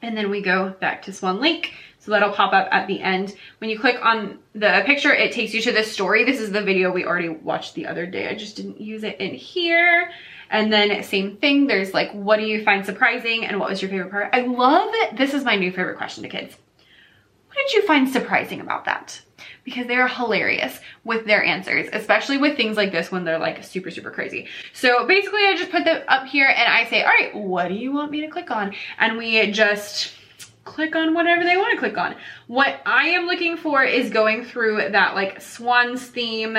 And 0.00 0.16
then 0.16 0.30
we 0.30 0.40
go 0.40 0.70
back 0.80 1.02
to 1.02 1.12
Swan 1.12 1.40
Lake. 1.40 1.74
So 1.98 2.12
that'll 2.12 2.32
pop 2.32 2.52
up 2.52 2.68
at 2.70 2.86
the 2.86 3.00
end. 3.00 3.34
When 3.58 3.68
you 3.68 3.78
click 3.78 3.96
on 4.00 4.38
the 4.54 4.82
picture, 4.86 5.12
it 5.12 5.32
takes 5.32 5.52
you 5.52 5.60
to 5.62 5.72
the 5.72 5.82
story. 5.82 6.24
This 6.24 6.40
is 6.40 6.52
the 6.52 6.62
video 6.62 6.92
we 6.92 7.04
already 7.04 7.28
watched 7.28 7.74
the 7.74 7.86
other 7.86 8.06
day. 8.06 8.28
I 8.28 8.34
just 8.36 8.56
didn't 8.56 8.80
use 8.80 9.02
it 9.02 9.20
in 9.20 9.34
here. 9.34 10.12
And 10.48 10.72
then 10.72 11.02
same 11.02 11.36
thing, 11.38 11.66
there's 11.66 11.92
like, 11.92 12.12
what 12.12 12.36
do 12.36 12.44
you 12.46 12.62
find 12.62 12.86
surprising 12.86 13.44
and 13.44 13.58
what 13.58 13.68
was 13.68 13.82
your 13.82 13.90
favorite 13.90 14.12
part? 14.12 14.30
I 14.32 14.42
love 14.42 14.90
it. 14.92 15.16
This 15.16 15.34
is 15.34 15.42
my 15.42 15.56
new 15.56 15.72
favorite 15.72 15.96
question 15.96 16.22
to 16.22 16.28
kids. 16.28 16.56
What 17.48 17.56
did 17.66 17.72
you 17.72 17.86
find 17.86 18.08
surprising 18.08 18.60
about 18.60 18.84
that? 18.84 19.20
Because 19.66 19.88
they 19.88 19.96
are 19.96 20.06
hilarious 20.06 20.80
with 21.04 21.26
their 21.26 21.44
answers, 21.44 21.88
especially 21.92 22.38
with 22.38 22.56
things 22.56 22.76
like 22.76 22.92
this 22.92 23.10
when 23.10 23.24
they're 23.24 23.38
like 23.38 23.62
super, 23.64 23.90
super 23.90 24.12
crazy. 24.12 24.46
So 24.72 25.06
basically 25.06 25.44
I 25.44 25.56
just 25.56 25.72
put 25.72 25.84
them 25.84 26.02
up 26.06 26.26
here 26.26 26.46
and 26.46 26.72
I 26.72 26.88
say, 26.88 27.02
all 27.02 27.08
right, 27.08 27.34
what 27.34 27.68
do 27.68 27.74
you 27.74 27.92
want 27.92 28.12
me 28.12 28.20
to 28.22 28.28
click 28.28 28.50
on? 28.50 28.74
And 28.98 29.18
we 29.18 29.50
just 29.50 30.14
click 30.64 30.94
on 30.94 31.14
whatever 31.14 31.42
they 31.42 31.56
want 31.56 31.72
to 31.72 31.78
click 31.78 31.98
on. 31.98 32.14
What 32.46 32.80
I 32.86 33.08
am 33.08 33.26
looking 33.26 33.56
for 33.56 33.82
is 33.82 34.08
going 34.10 34.44
through 34.44 34.90
that 34.92 35.16
like 35.16 35.42
swans 35.42 36.06
theme 36.06 36.56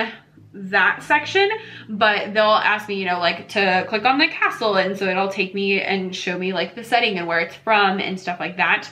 that 0.54 1.02
section, 1.04 1.50
but 1.88 2.34
they'll 2.34 2.44
ask 2.44 2.90
me, 2.90 2.96
you 2.96 3.06
know, 3.06 3.20
like 3.20 3.48
to 3.50 3.86
click 3.88 4.04
on 4.04 4.18
the 4.18 4.28
castle. 4.28 4.76
And 4.76 4.98
so 4.98 5.06
it'll 5.06 5.30
take 5.30 5.54
me 5.56 5.80
and 5.80 6.14
show 6.14 6.38
me 6.38 6.52
like 6.52 6.76
the 6.76 6.84
setting 6.84 7.18
and 7.18 7.26
where 7.26 7.40
it's 7.40 7.56
from 7.56 8.00
and 8.00 8.20
stuff 8.20 8.40
like 8.40 8.58
that. 8.58 8.92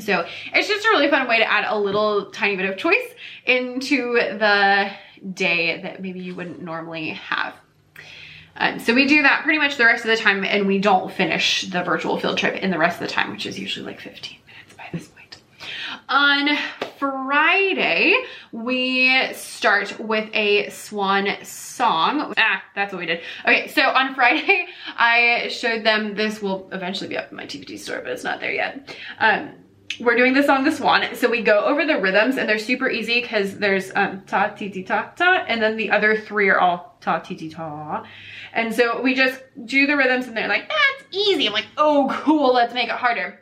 So 0.00 0.26
it's 0.54 0.68
just 0.68 0.86
a 0.86 0.90
really 0.90 1.08
fun 1.08 1.28
way 1.28 1.38
to 1.38 1.50
add 1.50 1.64
a 1.68 1.78
little 1.78 2.30
tiny 2.30 2.56
bit 2.56 2.68
of 2.68 2.76
choice 2.76 3.08
into 3.44 4.14
the 4.14 4.90
day 5.34 5.80
that 5.82 6.02
maybe 6.02 6.20
you 6.20 6.34
wouldn't 6.34 6.62
normally 6.62 7.10
have. 7.10 7.54
Um, 8.58 8.78
so 8.78 8.94
we 8.94 9.06
do 9.06 9.22
that 9.22 9.42
pretty 9.44 9.58
much 9.58 9.76
the 9.76 9.84
rest 9.84 10.04
of 10.04 10.10
the 10.10 10.16
time 10.16 10.44
and 10.44 10.66
we 10.66 10.78
don't 10.78 11.12
finish 11.12 11.68
the 11.70 11.82
virtual 11.82 12.18
field 12.18 12.38
trip 12.38 12.54
in 12.56 12.70
the 12.70 12.78
rest 12.78 13.00
of 13.00 13.08
the 13.08 13.12
time, 13.12 13.30
which 13.30 13.46
is 13.46 13.58
usually 13.58 13.84
like 13.84 14.00
15 14.00 14.38
minutes 14.46 14.74
by 14.74 14.88
this 14.92 15.08
point. 15.08 15.36
On 16.08 16.56
Friday, 16.98 18.14
we 18.52 19.32
start 19.34 19.98
with 20.00 20.30
a 20.32 20.70
swan 20.70 21.28
song. 21.42 22.32
Ah, 22.38 22.62
that's 22.74 22.92
what 22.92 23.00
we 23.00 23.06
did. 23.06 23.20
Okay, 23.44 23.68
so 23.68 23.82
on 23.82 24.14
Friday, 24.14 24.66
I 24.96 25.48
showed 25.48 25.84
them, 25.84 26.14
this 26.14 26.40
will 26.40 26.68
eventually 26.72 27.08
be 27.08 27.18
up 27.18 27.30
in 27.30 27.36
my 27.36 27.44
TPT 27.44 27.78
store, 27.78 28.00
but 28.02 28.12
it's 28.12 28.24
not 28.24 28.40
there 28.40 28.52
yet. 28.52 28.96
Um, 29.18 29.52
we're 30.00 30.16
doing 30.16 30.34
the 30.34 30.42
song 30.42 30.64
The 30.64 30.72
Swan. 30.72 31.14
So 31.14 31.28
we 31.30 31.42
go 31.42 31.64
over 31.64 31.84
the 31.84 31.98
rhythms 31.98 32.36
and 32.36 32.48
they're 32.48 32.58
super 32.58 32.90
easy 32.90 33.20
because 33.20 33.58
there's 33.58 33.90
um, 33.94 34.22
ta, 34.26 34.48
ti, 34.48 34.70
ti, 34.70 34.82
ta, 34.82 35.12
ta, 35.16 35.44
and 35.48 35.62
then 35.62 35.76
the 35.76 35.90
other 35.90 36.16
three 36.16 36.48
are 36.48 36.58
all 36.58 36.96
ta, 37.00 37.18
ti, 37.18 37.34
ti, 37.34 37.50
ta. 37.50 38.04
And 38.52 38.74
so 38.74 39.00
we 39.00 39.14
just 39.14 39.40
do 39.64 39.86
the 39.86 39.96
rhythms 39.96 40.26
and 40.26 40.36
they're 40.36 40.48
like, 40.48 40.68
that's 40.68 41.16
easy. 41.16 41.46
I'm 41.46 41.52
like, 41.52 41.66
oh, 41.76 42.08
cool, 42.10 42.52
let's 42.54 42.74
make 42.74 42.88
it 42.88 42.94
harder. 42.94 43.40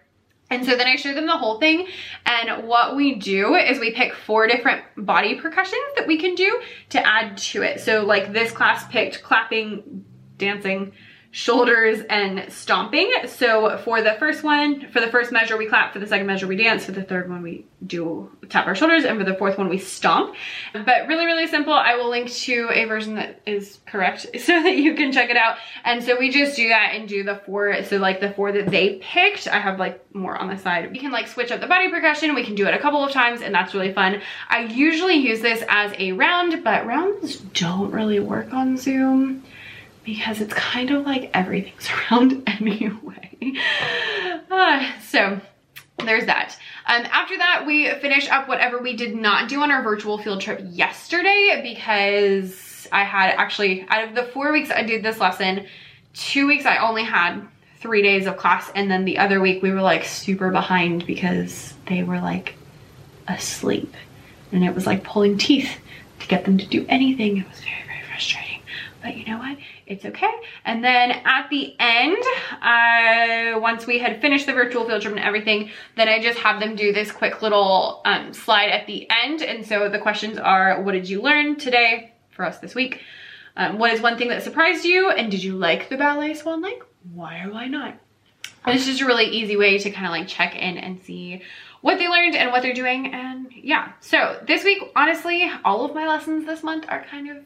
And 0.50 0.64
so 0.64 0.76
then 0.76 0.86
I 0.86 0.96
show 0.96 1.14
them 1.14 1.26
the 1.26 1.36
whole 1.36 1.58
thing. 1.58 1.88
And 2.26 2.68
what 2.68 2.94
we 2.94 3.14
do 3.16 3.54
is 3.54 3.80
we 3.80 3.92
pick 3.92 4.14
four 4.14 4.46
different 4.46 4.84
body 4.96 5.34
percussions 5.40 5.82
that 5.96 6.06
we 6.06 6.18
can 6.18 6.34
do 6.34 6.60
to 6.90 7.04
add 7.04 7.36
to 7.38 7.62
it. 7.62 7.80
So 7.80 8.04
like 8.04 8.32
this 8.32 8.52
class 8.52 8.86
picked 8.88 9.22
clapping, 9.22 10.04
dancing, 10.36 10.92
shoulders 11.34 12.00
and 12.08 12.44
stomping. 12.52 13.12
So 13.26 13.76
for 13.78 14.00
the 14.02 14.12
first 14.20 14.44
one, 14.44 14.88
for 14.92 15.00
the 15.00 15.08
first 15.08 15.32
measure 15.32 15.56
we 15.56 15.66
clap, 15.66 15.92
for 15.92 15.98
the 15.98 16.06
second 16.06 16.28
measure 16.28 16.46
we 16.46 16.54
dance, 16.54 16.84
for 16.84 16.92
the 16.92 17.02
third 17.02 17.28
one 17.28 17.42
we 17.42 17.66
do 17.84 18.30
tap 18.50 18.68
our 18.68 18.76
shoulders, 18.76 19.04
and 19.04 19.18
for 19.18 19.24
the 19.24 19.34
fourth 19.34 19.58
one 19.58 19.68
we 19.68 19.78
stomp. 19.78 20.36
But 20.72 21.08
really, 21.08 21.26
really 21.26 21.48
simple. 21.48 21.72
I 21.72 21.96
will 21.96 22.08
link 22.08 22.30
to 22.30 22.70
a 22.72 22.84
version 22.84 23.16
that 23.16 23.40
is 23.46 23.80
correct 23.84 24.28
so 24.38 24.62
that 24.62 24.76
you 24.76 24.94
can 24.94 25.10
check 25.10 25.28
it 25.28 25.36
out. 25.36 25.56
And 25.82 26.04
so 26.04 26.16
we 26.16 26.30
just 26.30 26.54
do 26.54 26.68
that 26.68 26.92
and 26.94 27.08
do 27.08 27.24
the 27.24 27.34
four, 27.44 27.82
so 27.82 27.96
like 27.96 28.20
the 28.20 28.30
four 28.30 28.52
that 28.52 28.70
they 28.70 29.00
picked, 29.02 29.48
I 29.48 29.58
have 29.58 29.80
like 29.80 30.14
more 30.14 30.36
on 30.36 30.46
the 30.46 30.56
side. 30.56 30.92
We 30.92 31.00
can 31.00 31.10
like 31.10 31.26
switch 31.26 31.50
up 31.50 31.60
the 31.60 31.66
body 31.66 31.90
percussion, 31.90 32.36
we 32.36 32.44
can 32.44 32.54
do 32.54 32.68
it 32.68 32.74
a 32.74 32.78
couple 32.78 33.04
of 33.04 33.10
times 33.10 33.40
and 33.40 33.52
that's 33.52 33.74
really 33.74 33.92
fun. 33.92 34.22
I 34.48 34.66
usually 34.66 35.16
use 35.16 35.40
this 35.40 35.64
as 35.68 35.92
a 35.98 36.12
round, 36.12 36.62
but 36.62 36.86
rounds 36.86 37.38
don't 37.38 37.90
really 37.90 38.20
work 38.20 38.52
on 38.52 38.76
Zoom 38.76 39.42
because 40.04 40.40
it's 40.40 40.54
kind 40.54 40.90
of 40.90 41.04
like 41.04 41.30
everything's 41.34 41.88
around 42.10 42.42
anyway. 42.46 43.52
Uh, 44.50 44.90
so 45.00 45.40
there's 45.98 46.26
that. 46.26 46.56
Um, 46.86 47.04
after 47.10 47.36
that, 47.38 47.64
we 47.66 47.90
finish 48.00 48.28
up 48.28 48.48
whatever 48.48 48.78
we 48.78 48.94
did 48.94 49.14
not 49.14 49.48
do 49.48 49.60
on 49.60 49.70
our 49.70 49.82
virtual 49.82 50.18
field 50.18 50.40
trip 50.40 50.60
yesterday 50.70 51.60
because 51.62 52.86
I 52.92 53.04
had 53.04 53.34
actually, 53.36 53.86
out 53.88 54.08
of 54.08 54.14
the 54.14 54.24
four 54.24 54.52
weeks 54.52 54.70
I 54.70 54.82
did 54.82 55.02
this 55.02 55.18
lesson, 55.18 55.66
two 56.12 56.46
weeks 56.46 56.66
I 56.66 56.78
only 56.78 57.04
had 57.04 57.40
three 57.78 58.02
days 58.02 58.26
of 58.26 58.36
class 58.36 58.70
and 58.74 58.90
then 58.90 59.04
the 59.04 59.18
other 59.18 59.40
week 59.40 59.62
we 59.62 59.70
were 59.70 59.82
like 59.82 60.04
super 60.04 60.50
behind 60.50 61.06
because 61.06 61.74
they 61.86 62.02
were 62.02 62.18
like 62.18 62.54
asleep 63.28 63.94
and 64.52 64.64
it 64.64 64.74
was 64.74 64.86
like 64.86 65.04
pulling 65.04 65.36
teeth 65.36 65.78
to 66.20 66.26
get 66.28 66.44
them 66.44 66.58
to 66.58 66.66
do 66.66 66.86
anything. 66.88 67.38
It 67.38 67.48
was 67.48 67.60
very, 67.60 67.82
very 67.86 68.02
frustrating. 68.08 68.53
But 69.04 69.18
you 69.18 69.26
know 69.26 69.36
what? 69.36 69.58
it's 69.86 70.06
okay. 70.06 70.32
And 70.64 70.82
then 70.82 71.10
at 71.10 71.48
the 71.50 71.76
end, 71.78 72.24
uh, 72.62 73.60
once 73.60 73.86
we 73.86 73.98
had 73.98 74.22
finished 74.22 74.46
the 74.46 74.54
virtual 74.54 74.86
field 74.86 75.02
trip 75.02 75.14
and 75.14 75.22
everything, 75.22 75.70
then 75.94 76.08
I 76.08 76.22
just 76.22 76.38
have 76.38 76.58
them 76.58 76.74
do 76.74 76.90
this 76.90 77.12
quick 77.12 77.42
little 77.42 78.00
um, 78.06 78.32
slide 78.32 78.70
at 78.70 78.86
the 78.86 79.06
end. 79.10 79.42
And 79.42 79.66
so 79.66 79.90
the 79.90 79.98
questions 79.98 80.38
are, 80.38 80.82
what 80.82 80.92
did 80.92 81.06
you 81.06 81.20
learn 81.20 81.56
today 81.56 82.14
for 82.30 82.46
us 82.46 82.60
this 82.60 82.74
week? 82.74 83.02
Um, 83.58 83.78
what 83.78 83.92
is 83.92 84.00
one 84.00 84.16
thing 84.16 84.28
that 84.28 84.42
surprised 84.42 84.86
you? 84.86 85.10
And 85.10 85.30
did 85.30 85.44
you 85.44 85.54
like 85.54 85.90
the 85.90 85.98
ballet 85.98 86.32
Swan 86.32 86.62
Lake? 86.62 86.82
Why 87.12 87.42
or 87.42 87.52
why 87.52 87.68
not? 87.68 87.98
It's 88.66 88.86
just 88.86 89.02
a 89.02 89.06
really 89.06 89.26
easy 89.26 89.58
way 89.58 89.76
to 89.76 89.90
kind 89.90 90.06
of 90.06 90.12
like 90.12 90.28
check 90.28 90.56
in 90.56 90.78
and 90.78 91.02
see 91.02 91.42
what 91.82 91.98
they 91.98 92.08
learned 92.08 92.36
and 92.36 92.50
what 92.50 92.62
they're 92.62 92.72
doing. 92.72 93.12
And 93.12 93.52
yeah, 93.52 93.92
so 94.00 94.40
this 94.46 94.64
week, 94.64 94.82
honestly, 94.96 95.50
all 95.62 95.84
of 95.84 95.94
my 95.94 96.08
lessons 96.08 96.46
this 96.46 96.62
month 96.62 96.86
are 96.88 97.04
kind 97.04 97.30
of 97.30 97.44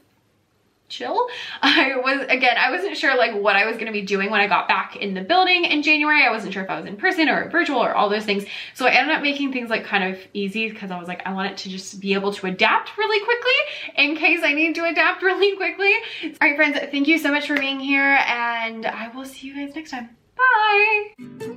chill. 0.89 1.29
I 1.63 1.97
was, 1.97 2.27
again, 2.29 2.57
I 2.59 2.71
wasn't 2.71 2.97
sure 2.97 3.17
like 3.17 3.35
what 3.35 3.57
I 3.57 3.67
was 3.67 3.79
to 3.89 3.93
be 3.93 4.03
doing 4.03 4.31
when 4.31 4.41
I 4.41 4.47
got 4.47 4.69
back 4.69 4.97
in 4.97 5.15
the 5.15 5.23
building 5.23 5.65
in 5.65 5.83
January. 5.83 6.25
I 6.25 6.31
wasn't 6.31 6.53
sure 6.53 6.63
if 6.63 6.71
I 6.71 6.77
was 6.77 6.87
in 6.87 6.97
person 6.97 7.29
or 7.29 7.49
virtual 7.51 7.79
or 7.79 7.95
all 7.95 8.09
those 8.09 8.25
things. 8.25 8.45
So 8.75 8.87
I 8.87 8.91
ended 8.91 9.15
up 9.15 9.23
making 9.23 9.53
things 9.53 9.71
like 9.71 9.85
kind 9.85 10.15
of 10.15 10.21
easy 10.35 10.69
because 10.71 10.91
I 10.91 10.99
was 10.99 11.09
like, 11.09 11.23
I 11.27 11.33
want 11.33 11.51
it 11.51 11.57
to 11.59 11.69
just 11.69 12.01
be 12.01 12.15
able 12.15 12.33
to 12.35 12.47
adapt 12.47 12.97
really 12.97 13.25
quickly 13.25 14.05
in 14.05 14.17
case 14.17 14.41
I 14.43 14.53
need 14.53 14.75
to 14.77 14.85
adapt 14.85 15.23
really 15.29 15.57
quickly. 15.57 15.93
All 16.25 16.49
right, 16.49 16.57
friends, 16.57 16.79
thank 16.91 17.09
you 17.09 17.19
so 17.19 17.31
much 17.31 17.47
for 17.47 17.57
being 17.57 17.81
here 17.81 18.19
and 18.27 18.87
I 18.87 19.09
will 19.15 19.25
see 19.25 19.49
you 19.49 19.55
guys 19.55 19.75
next 19.75 19.91
time. 19.91 20.11
Bye. 20.37 21.57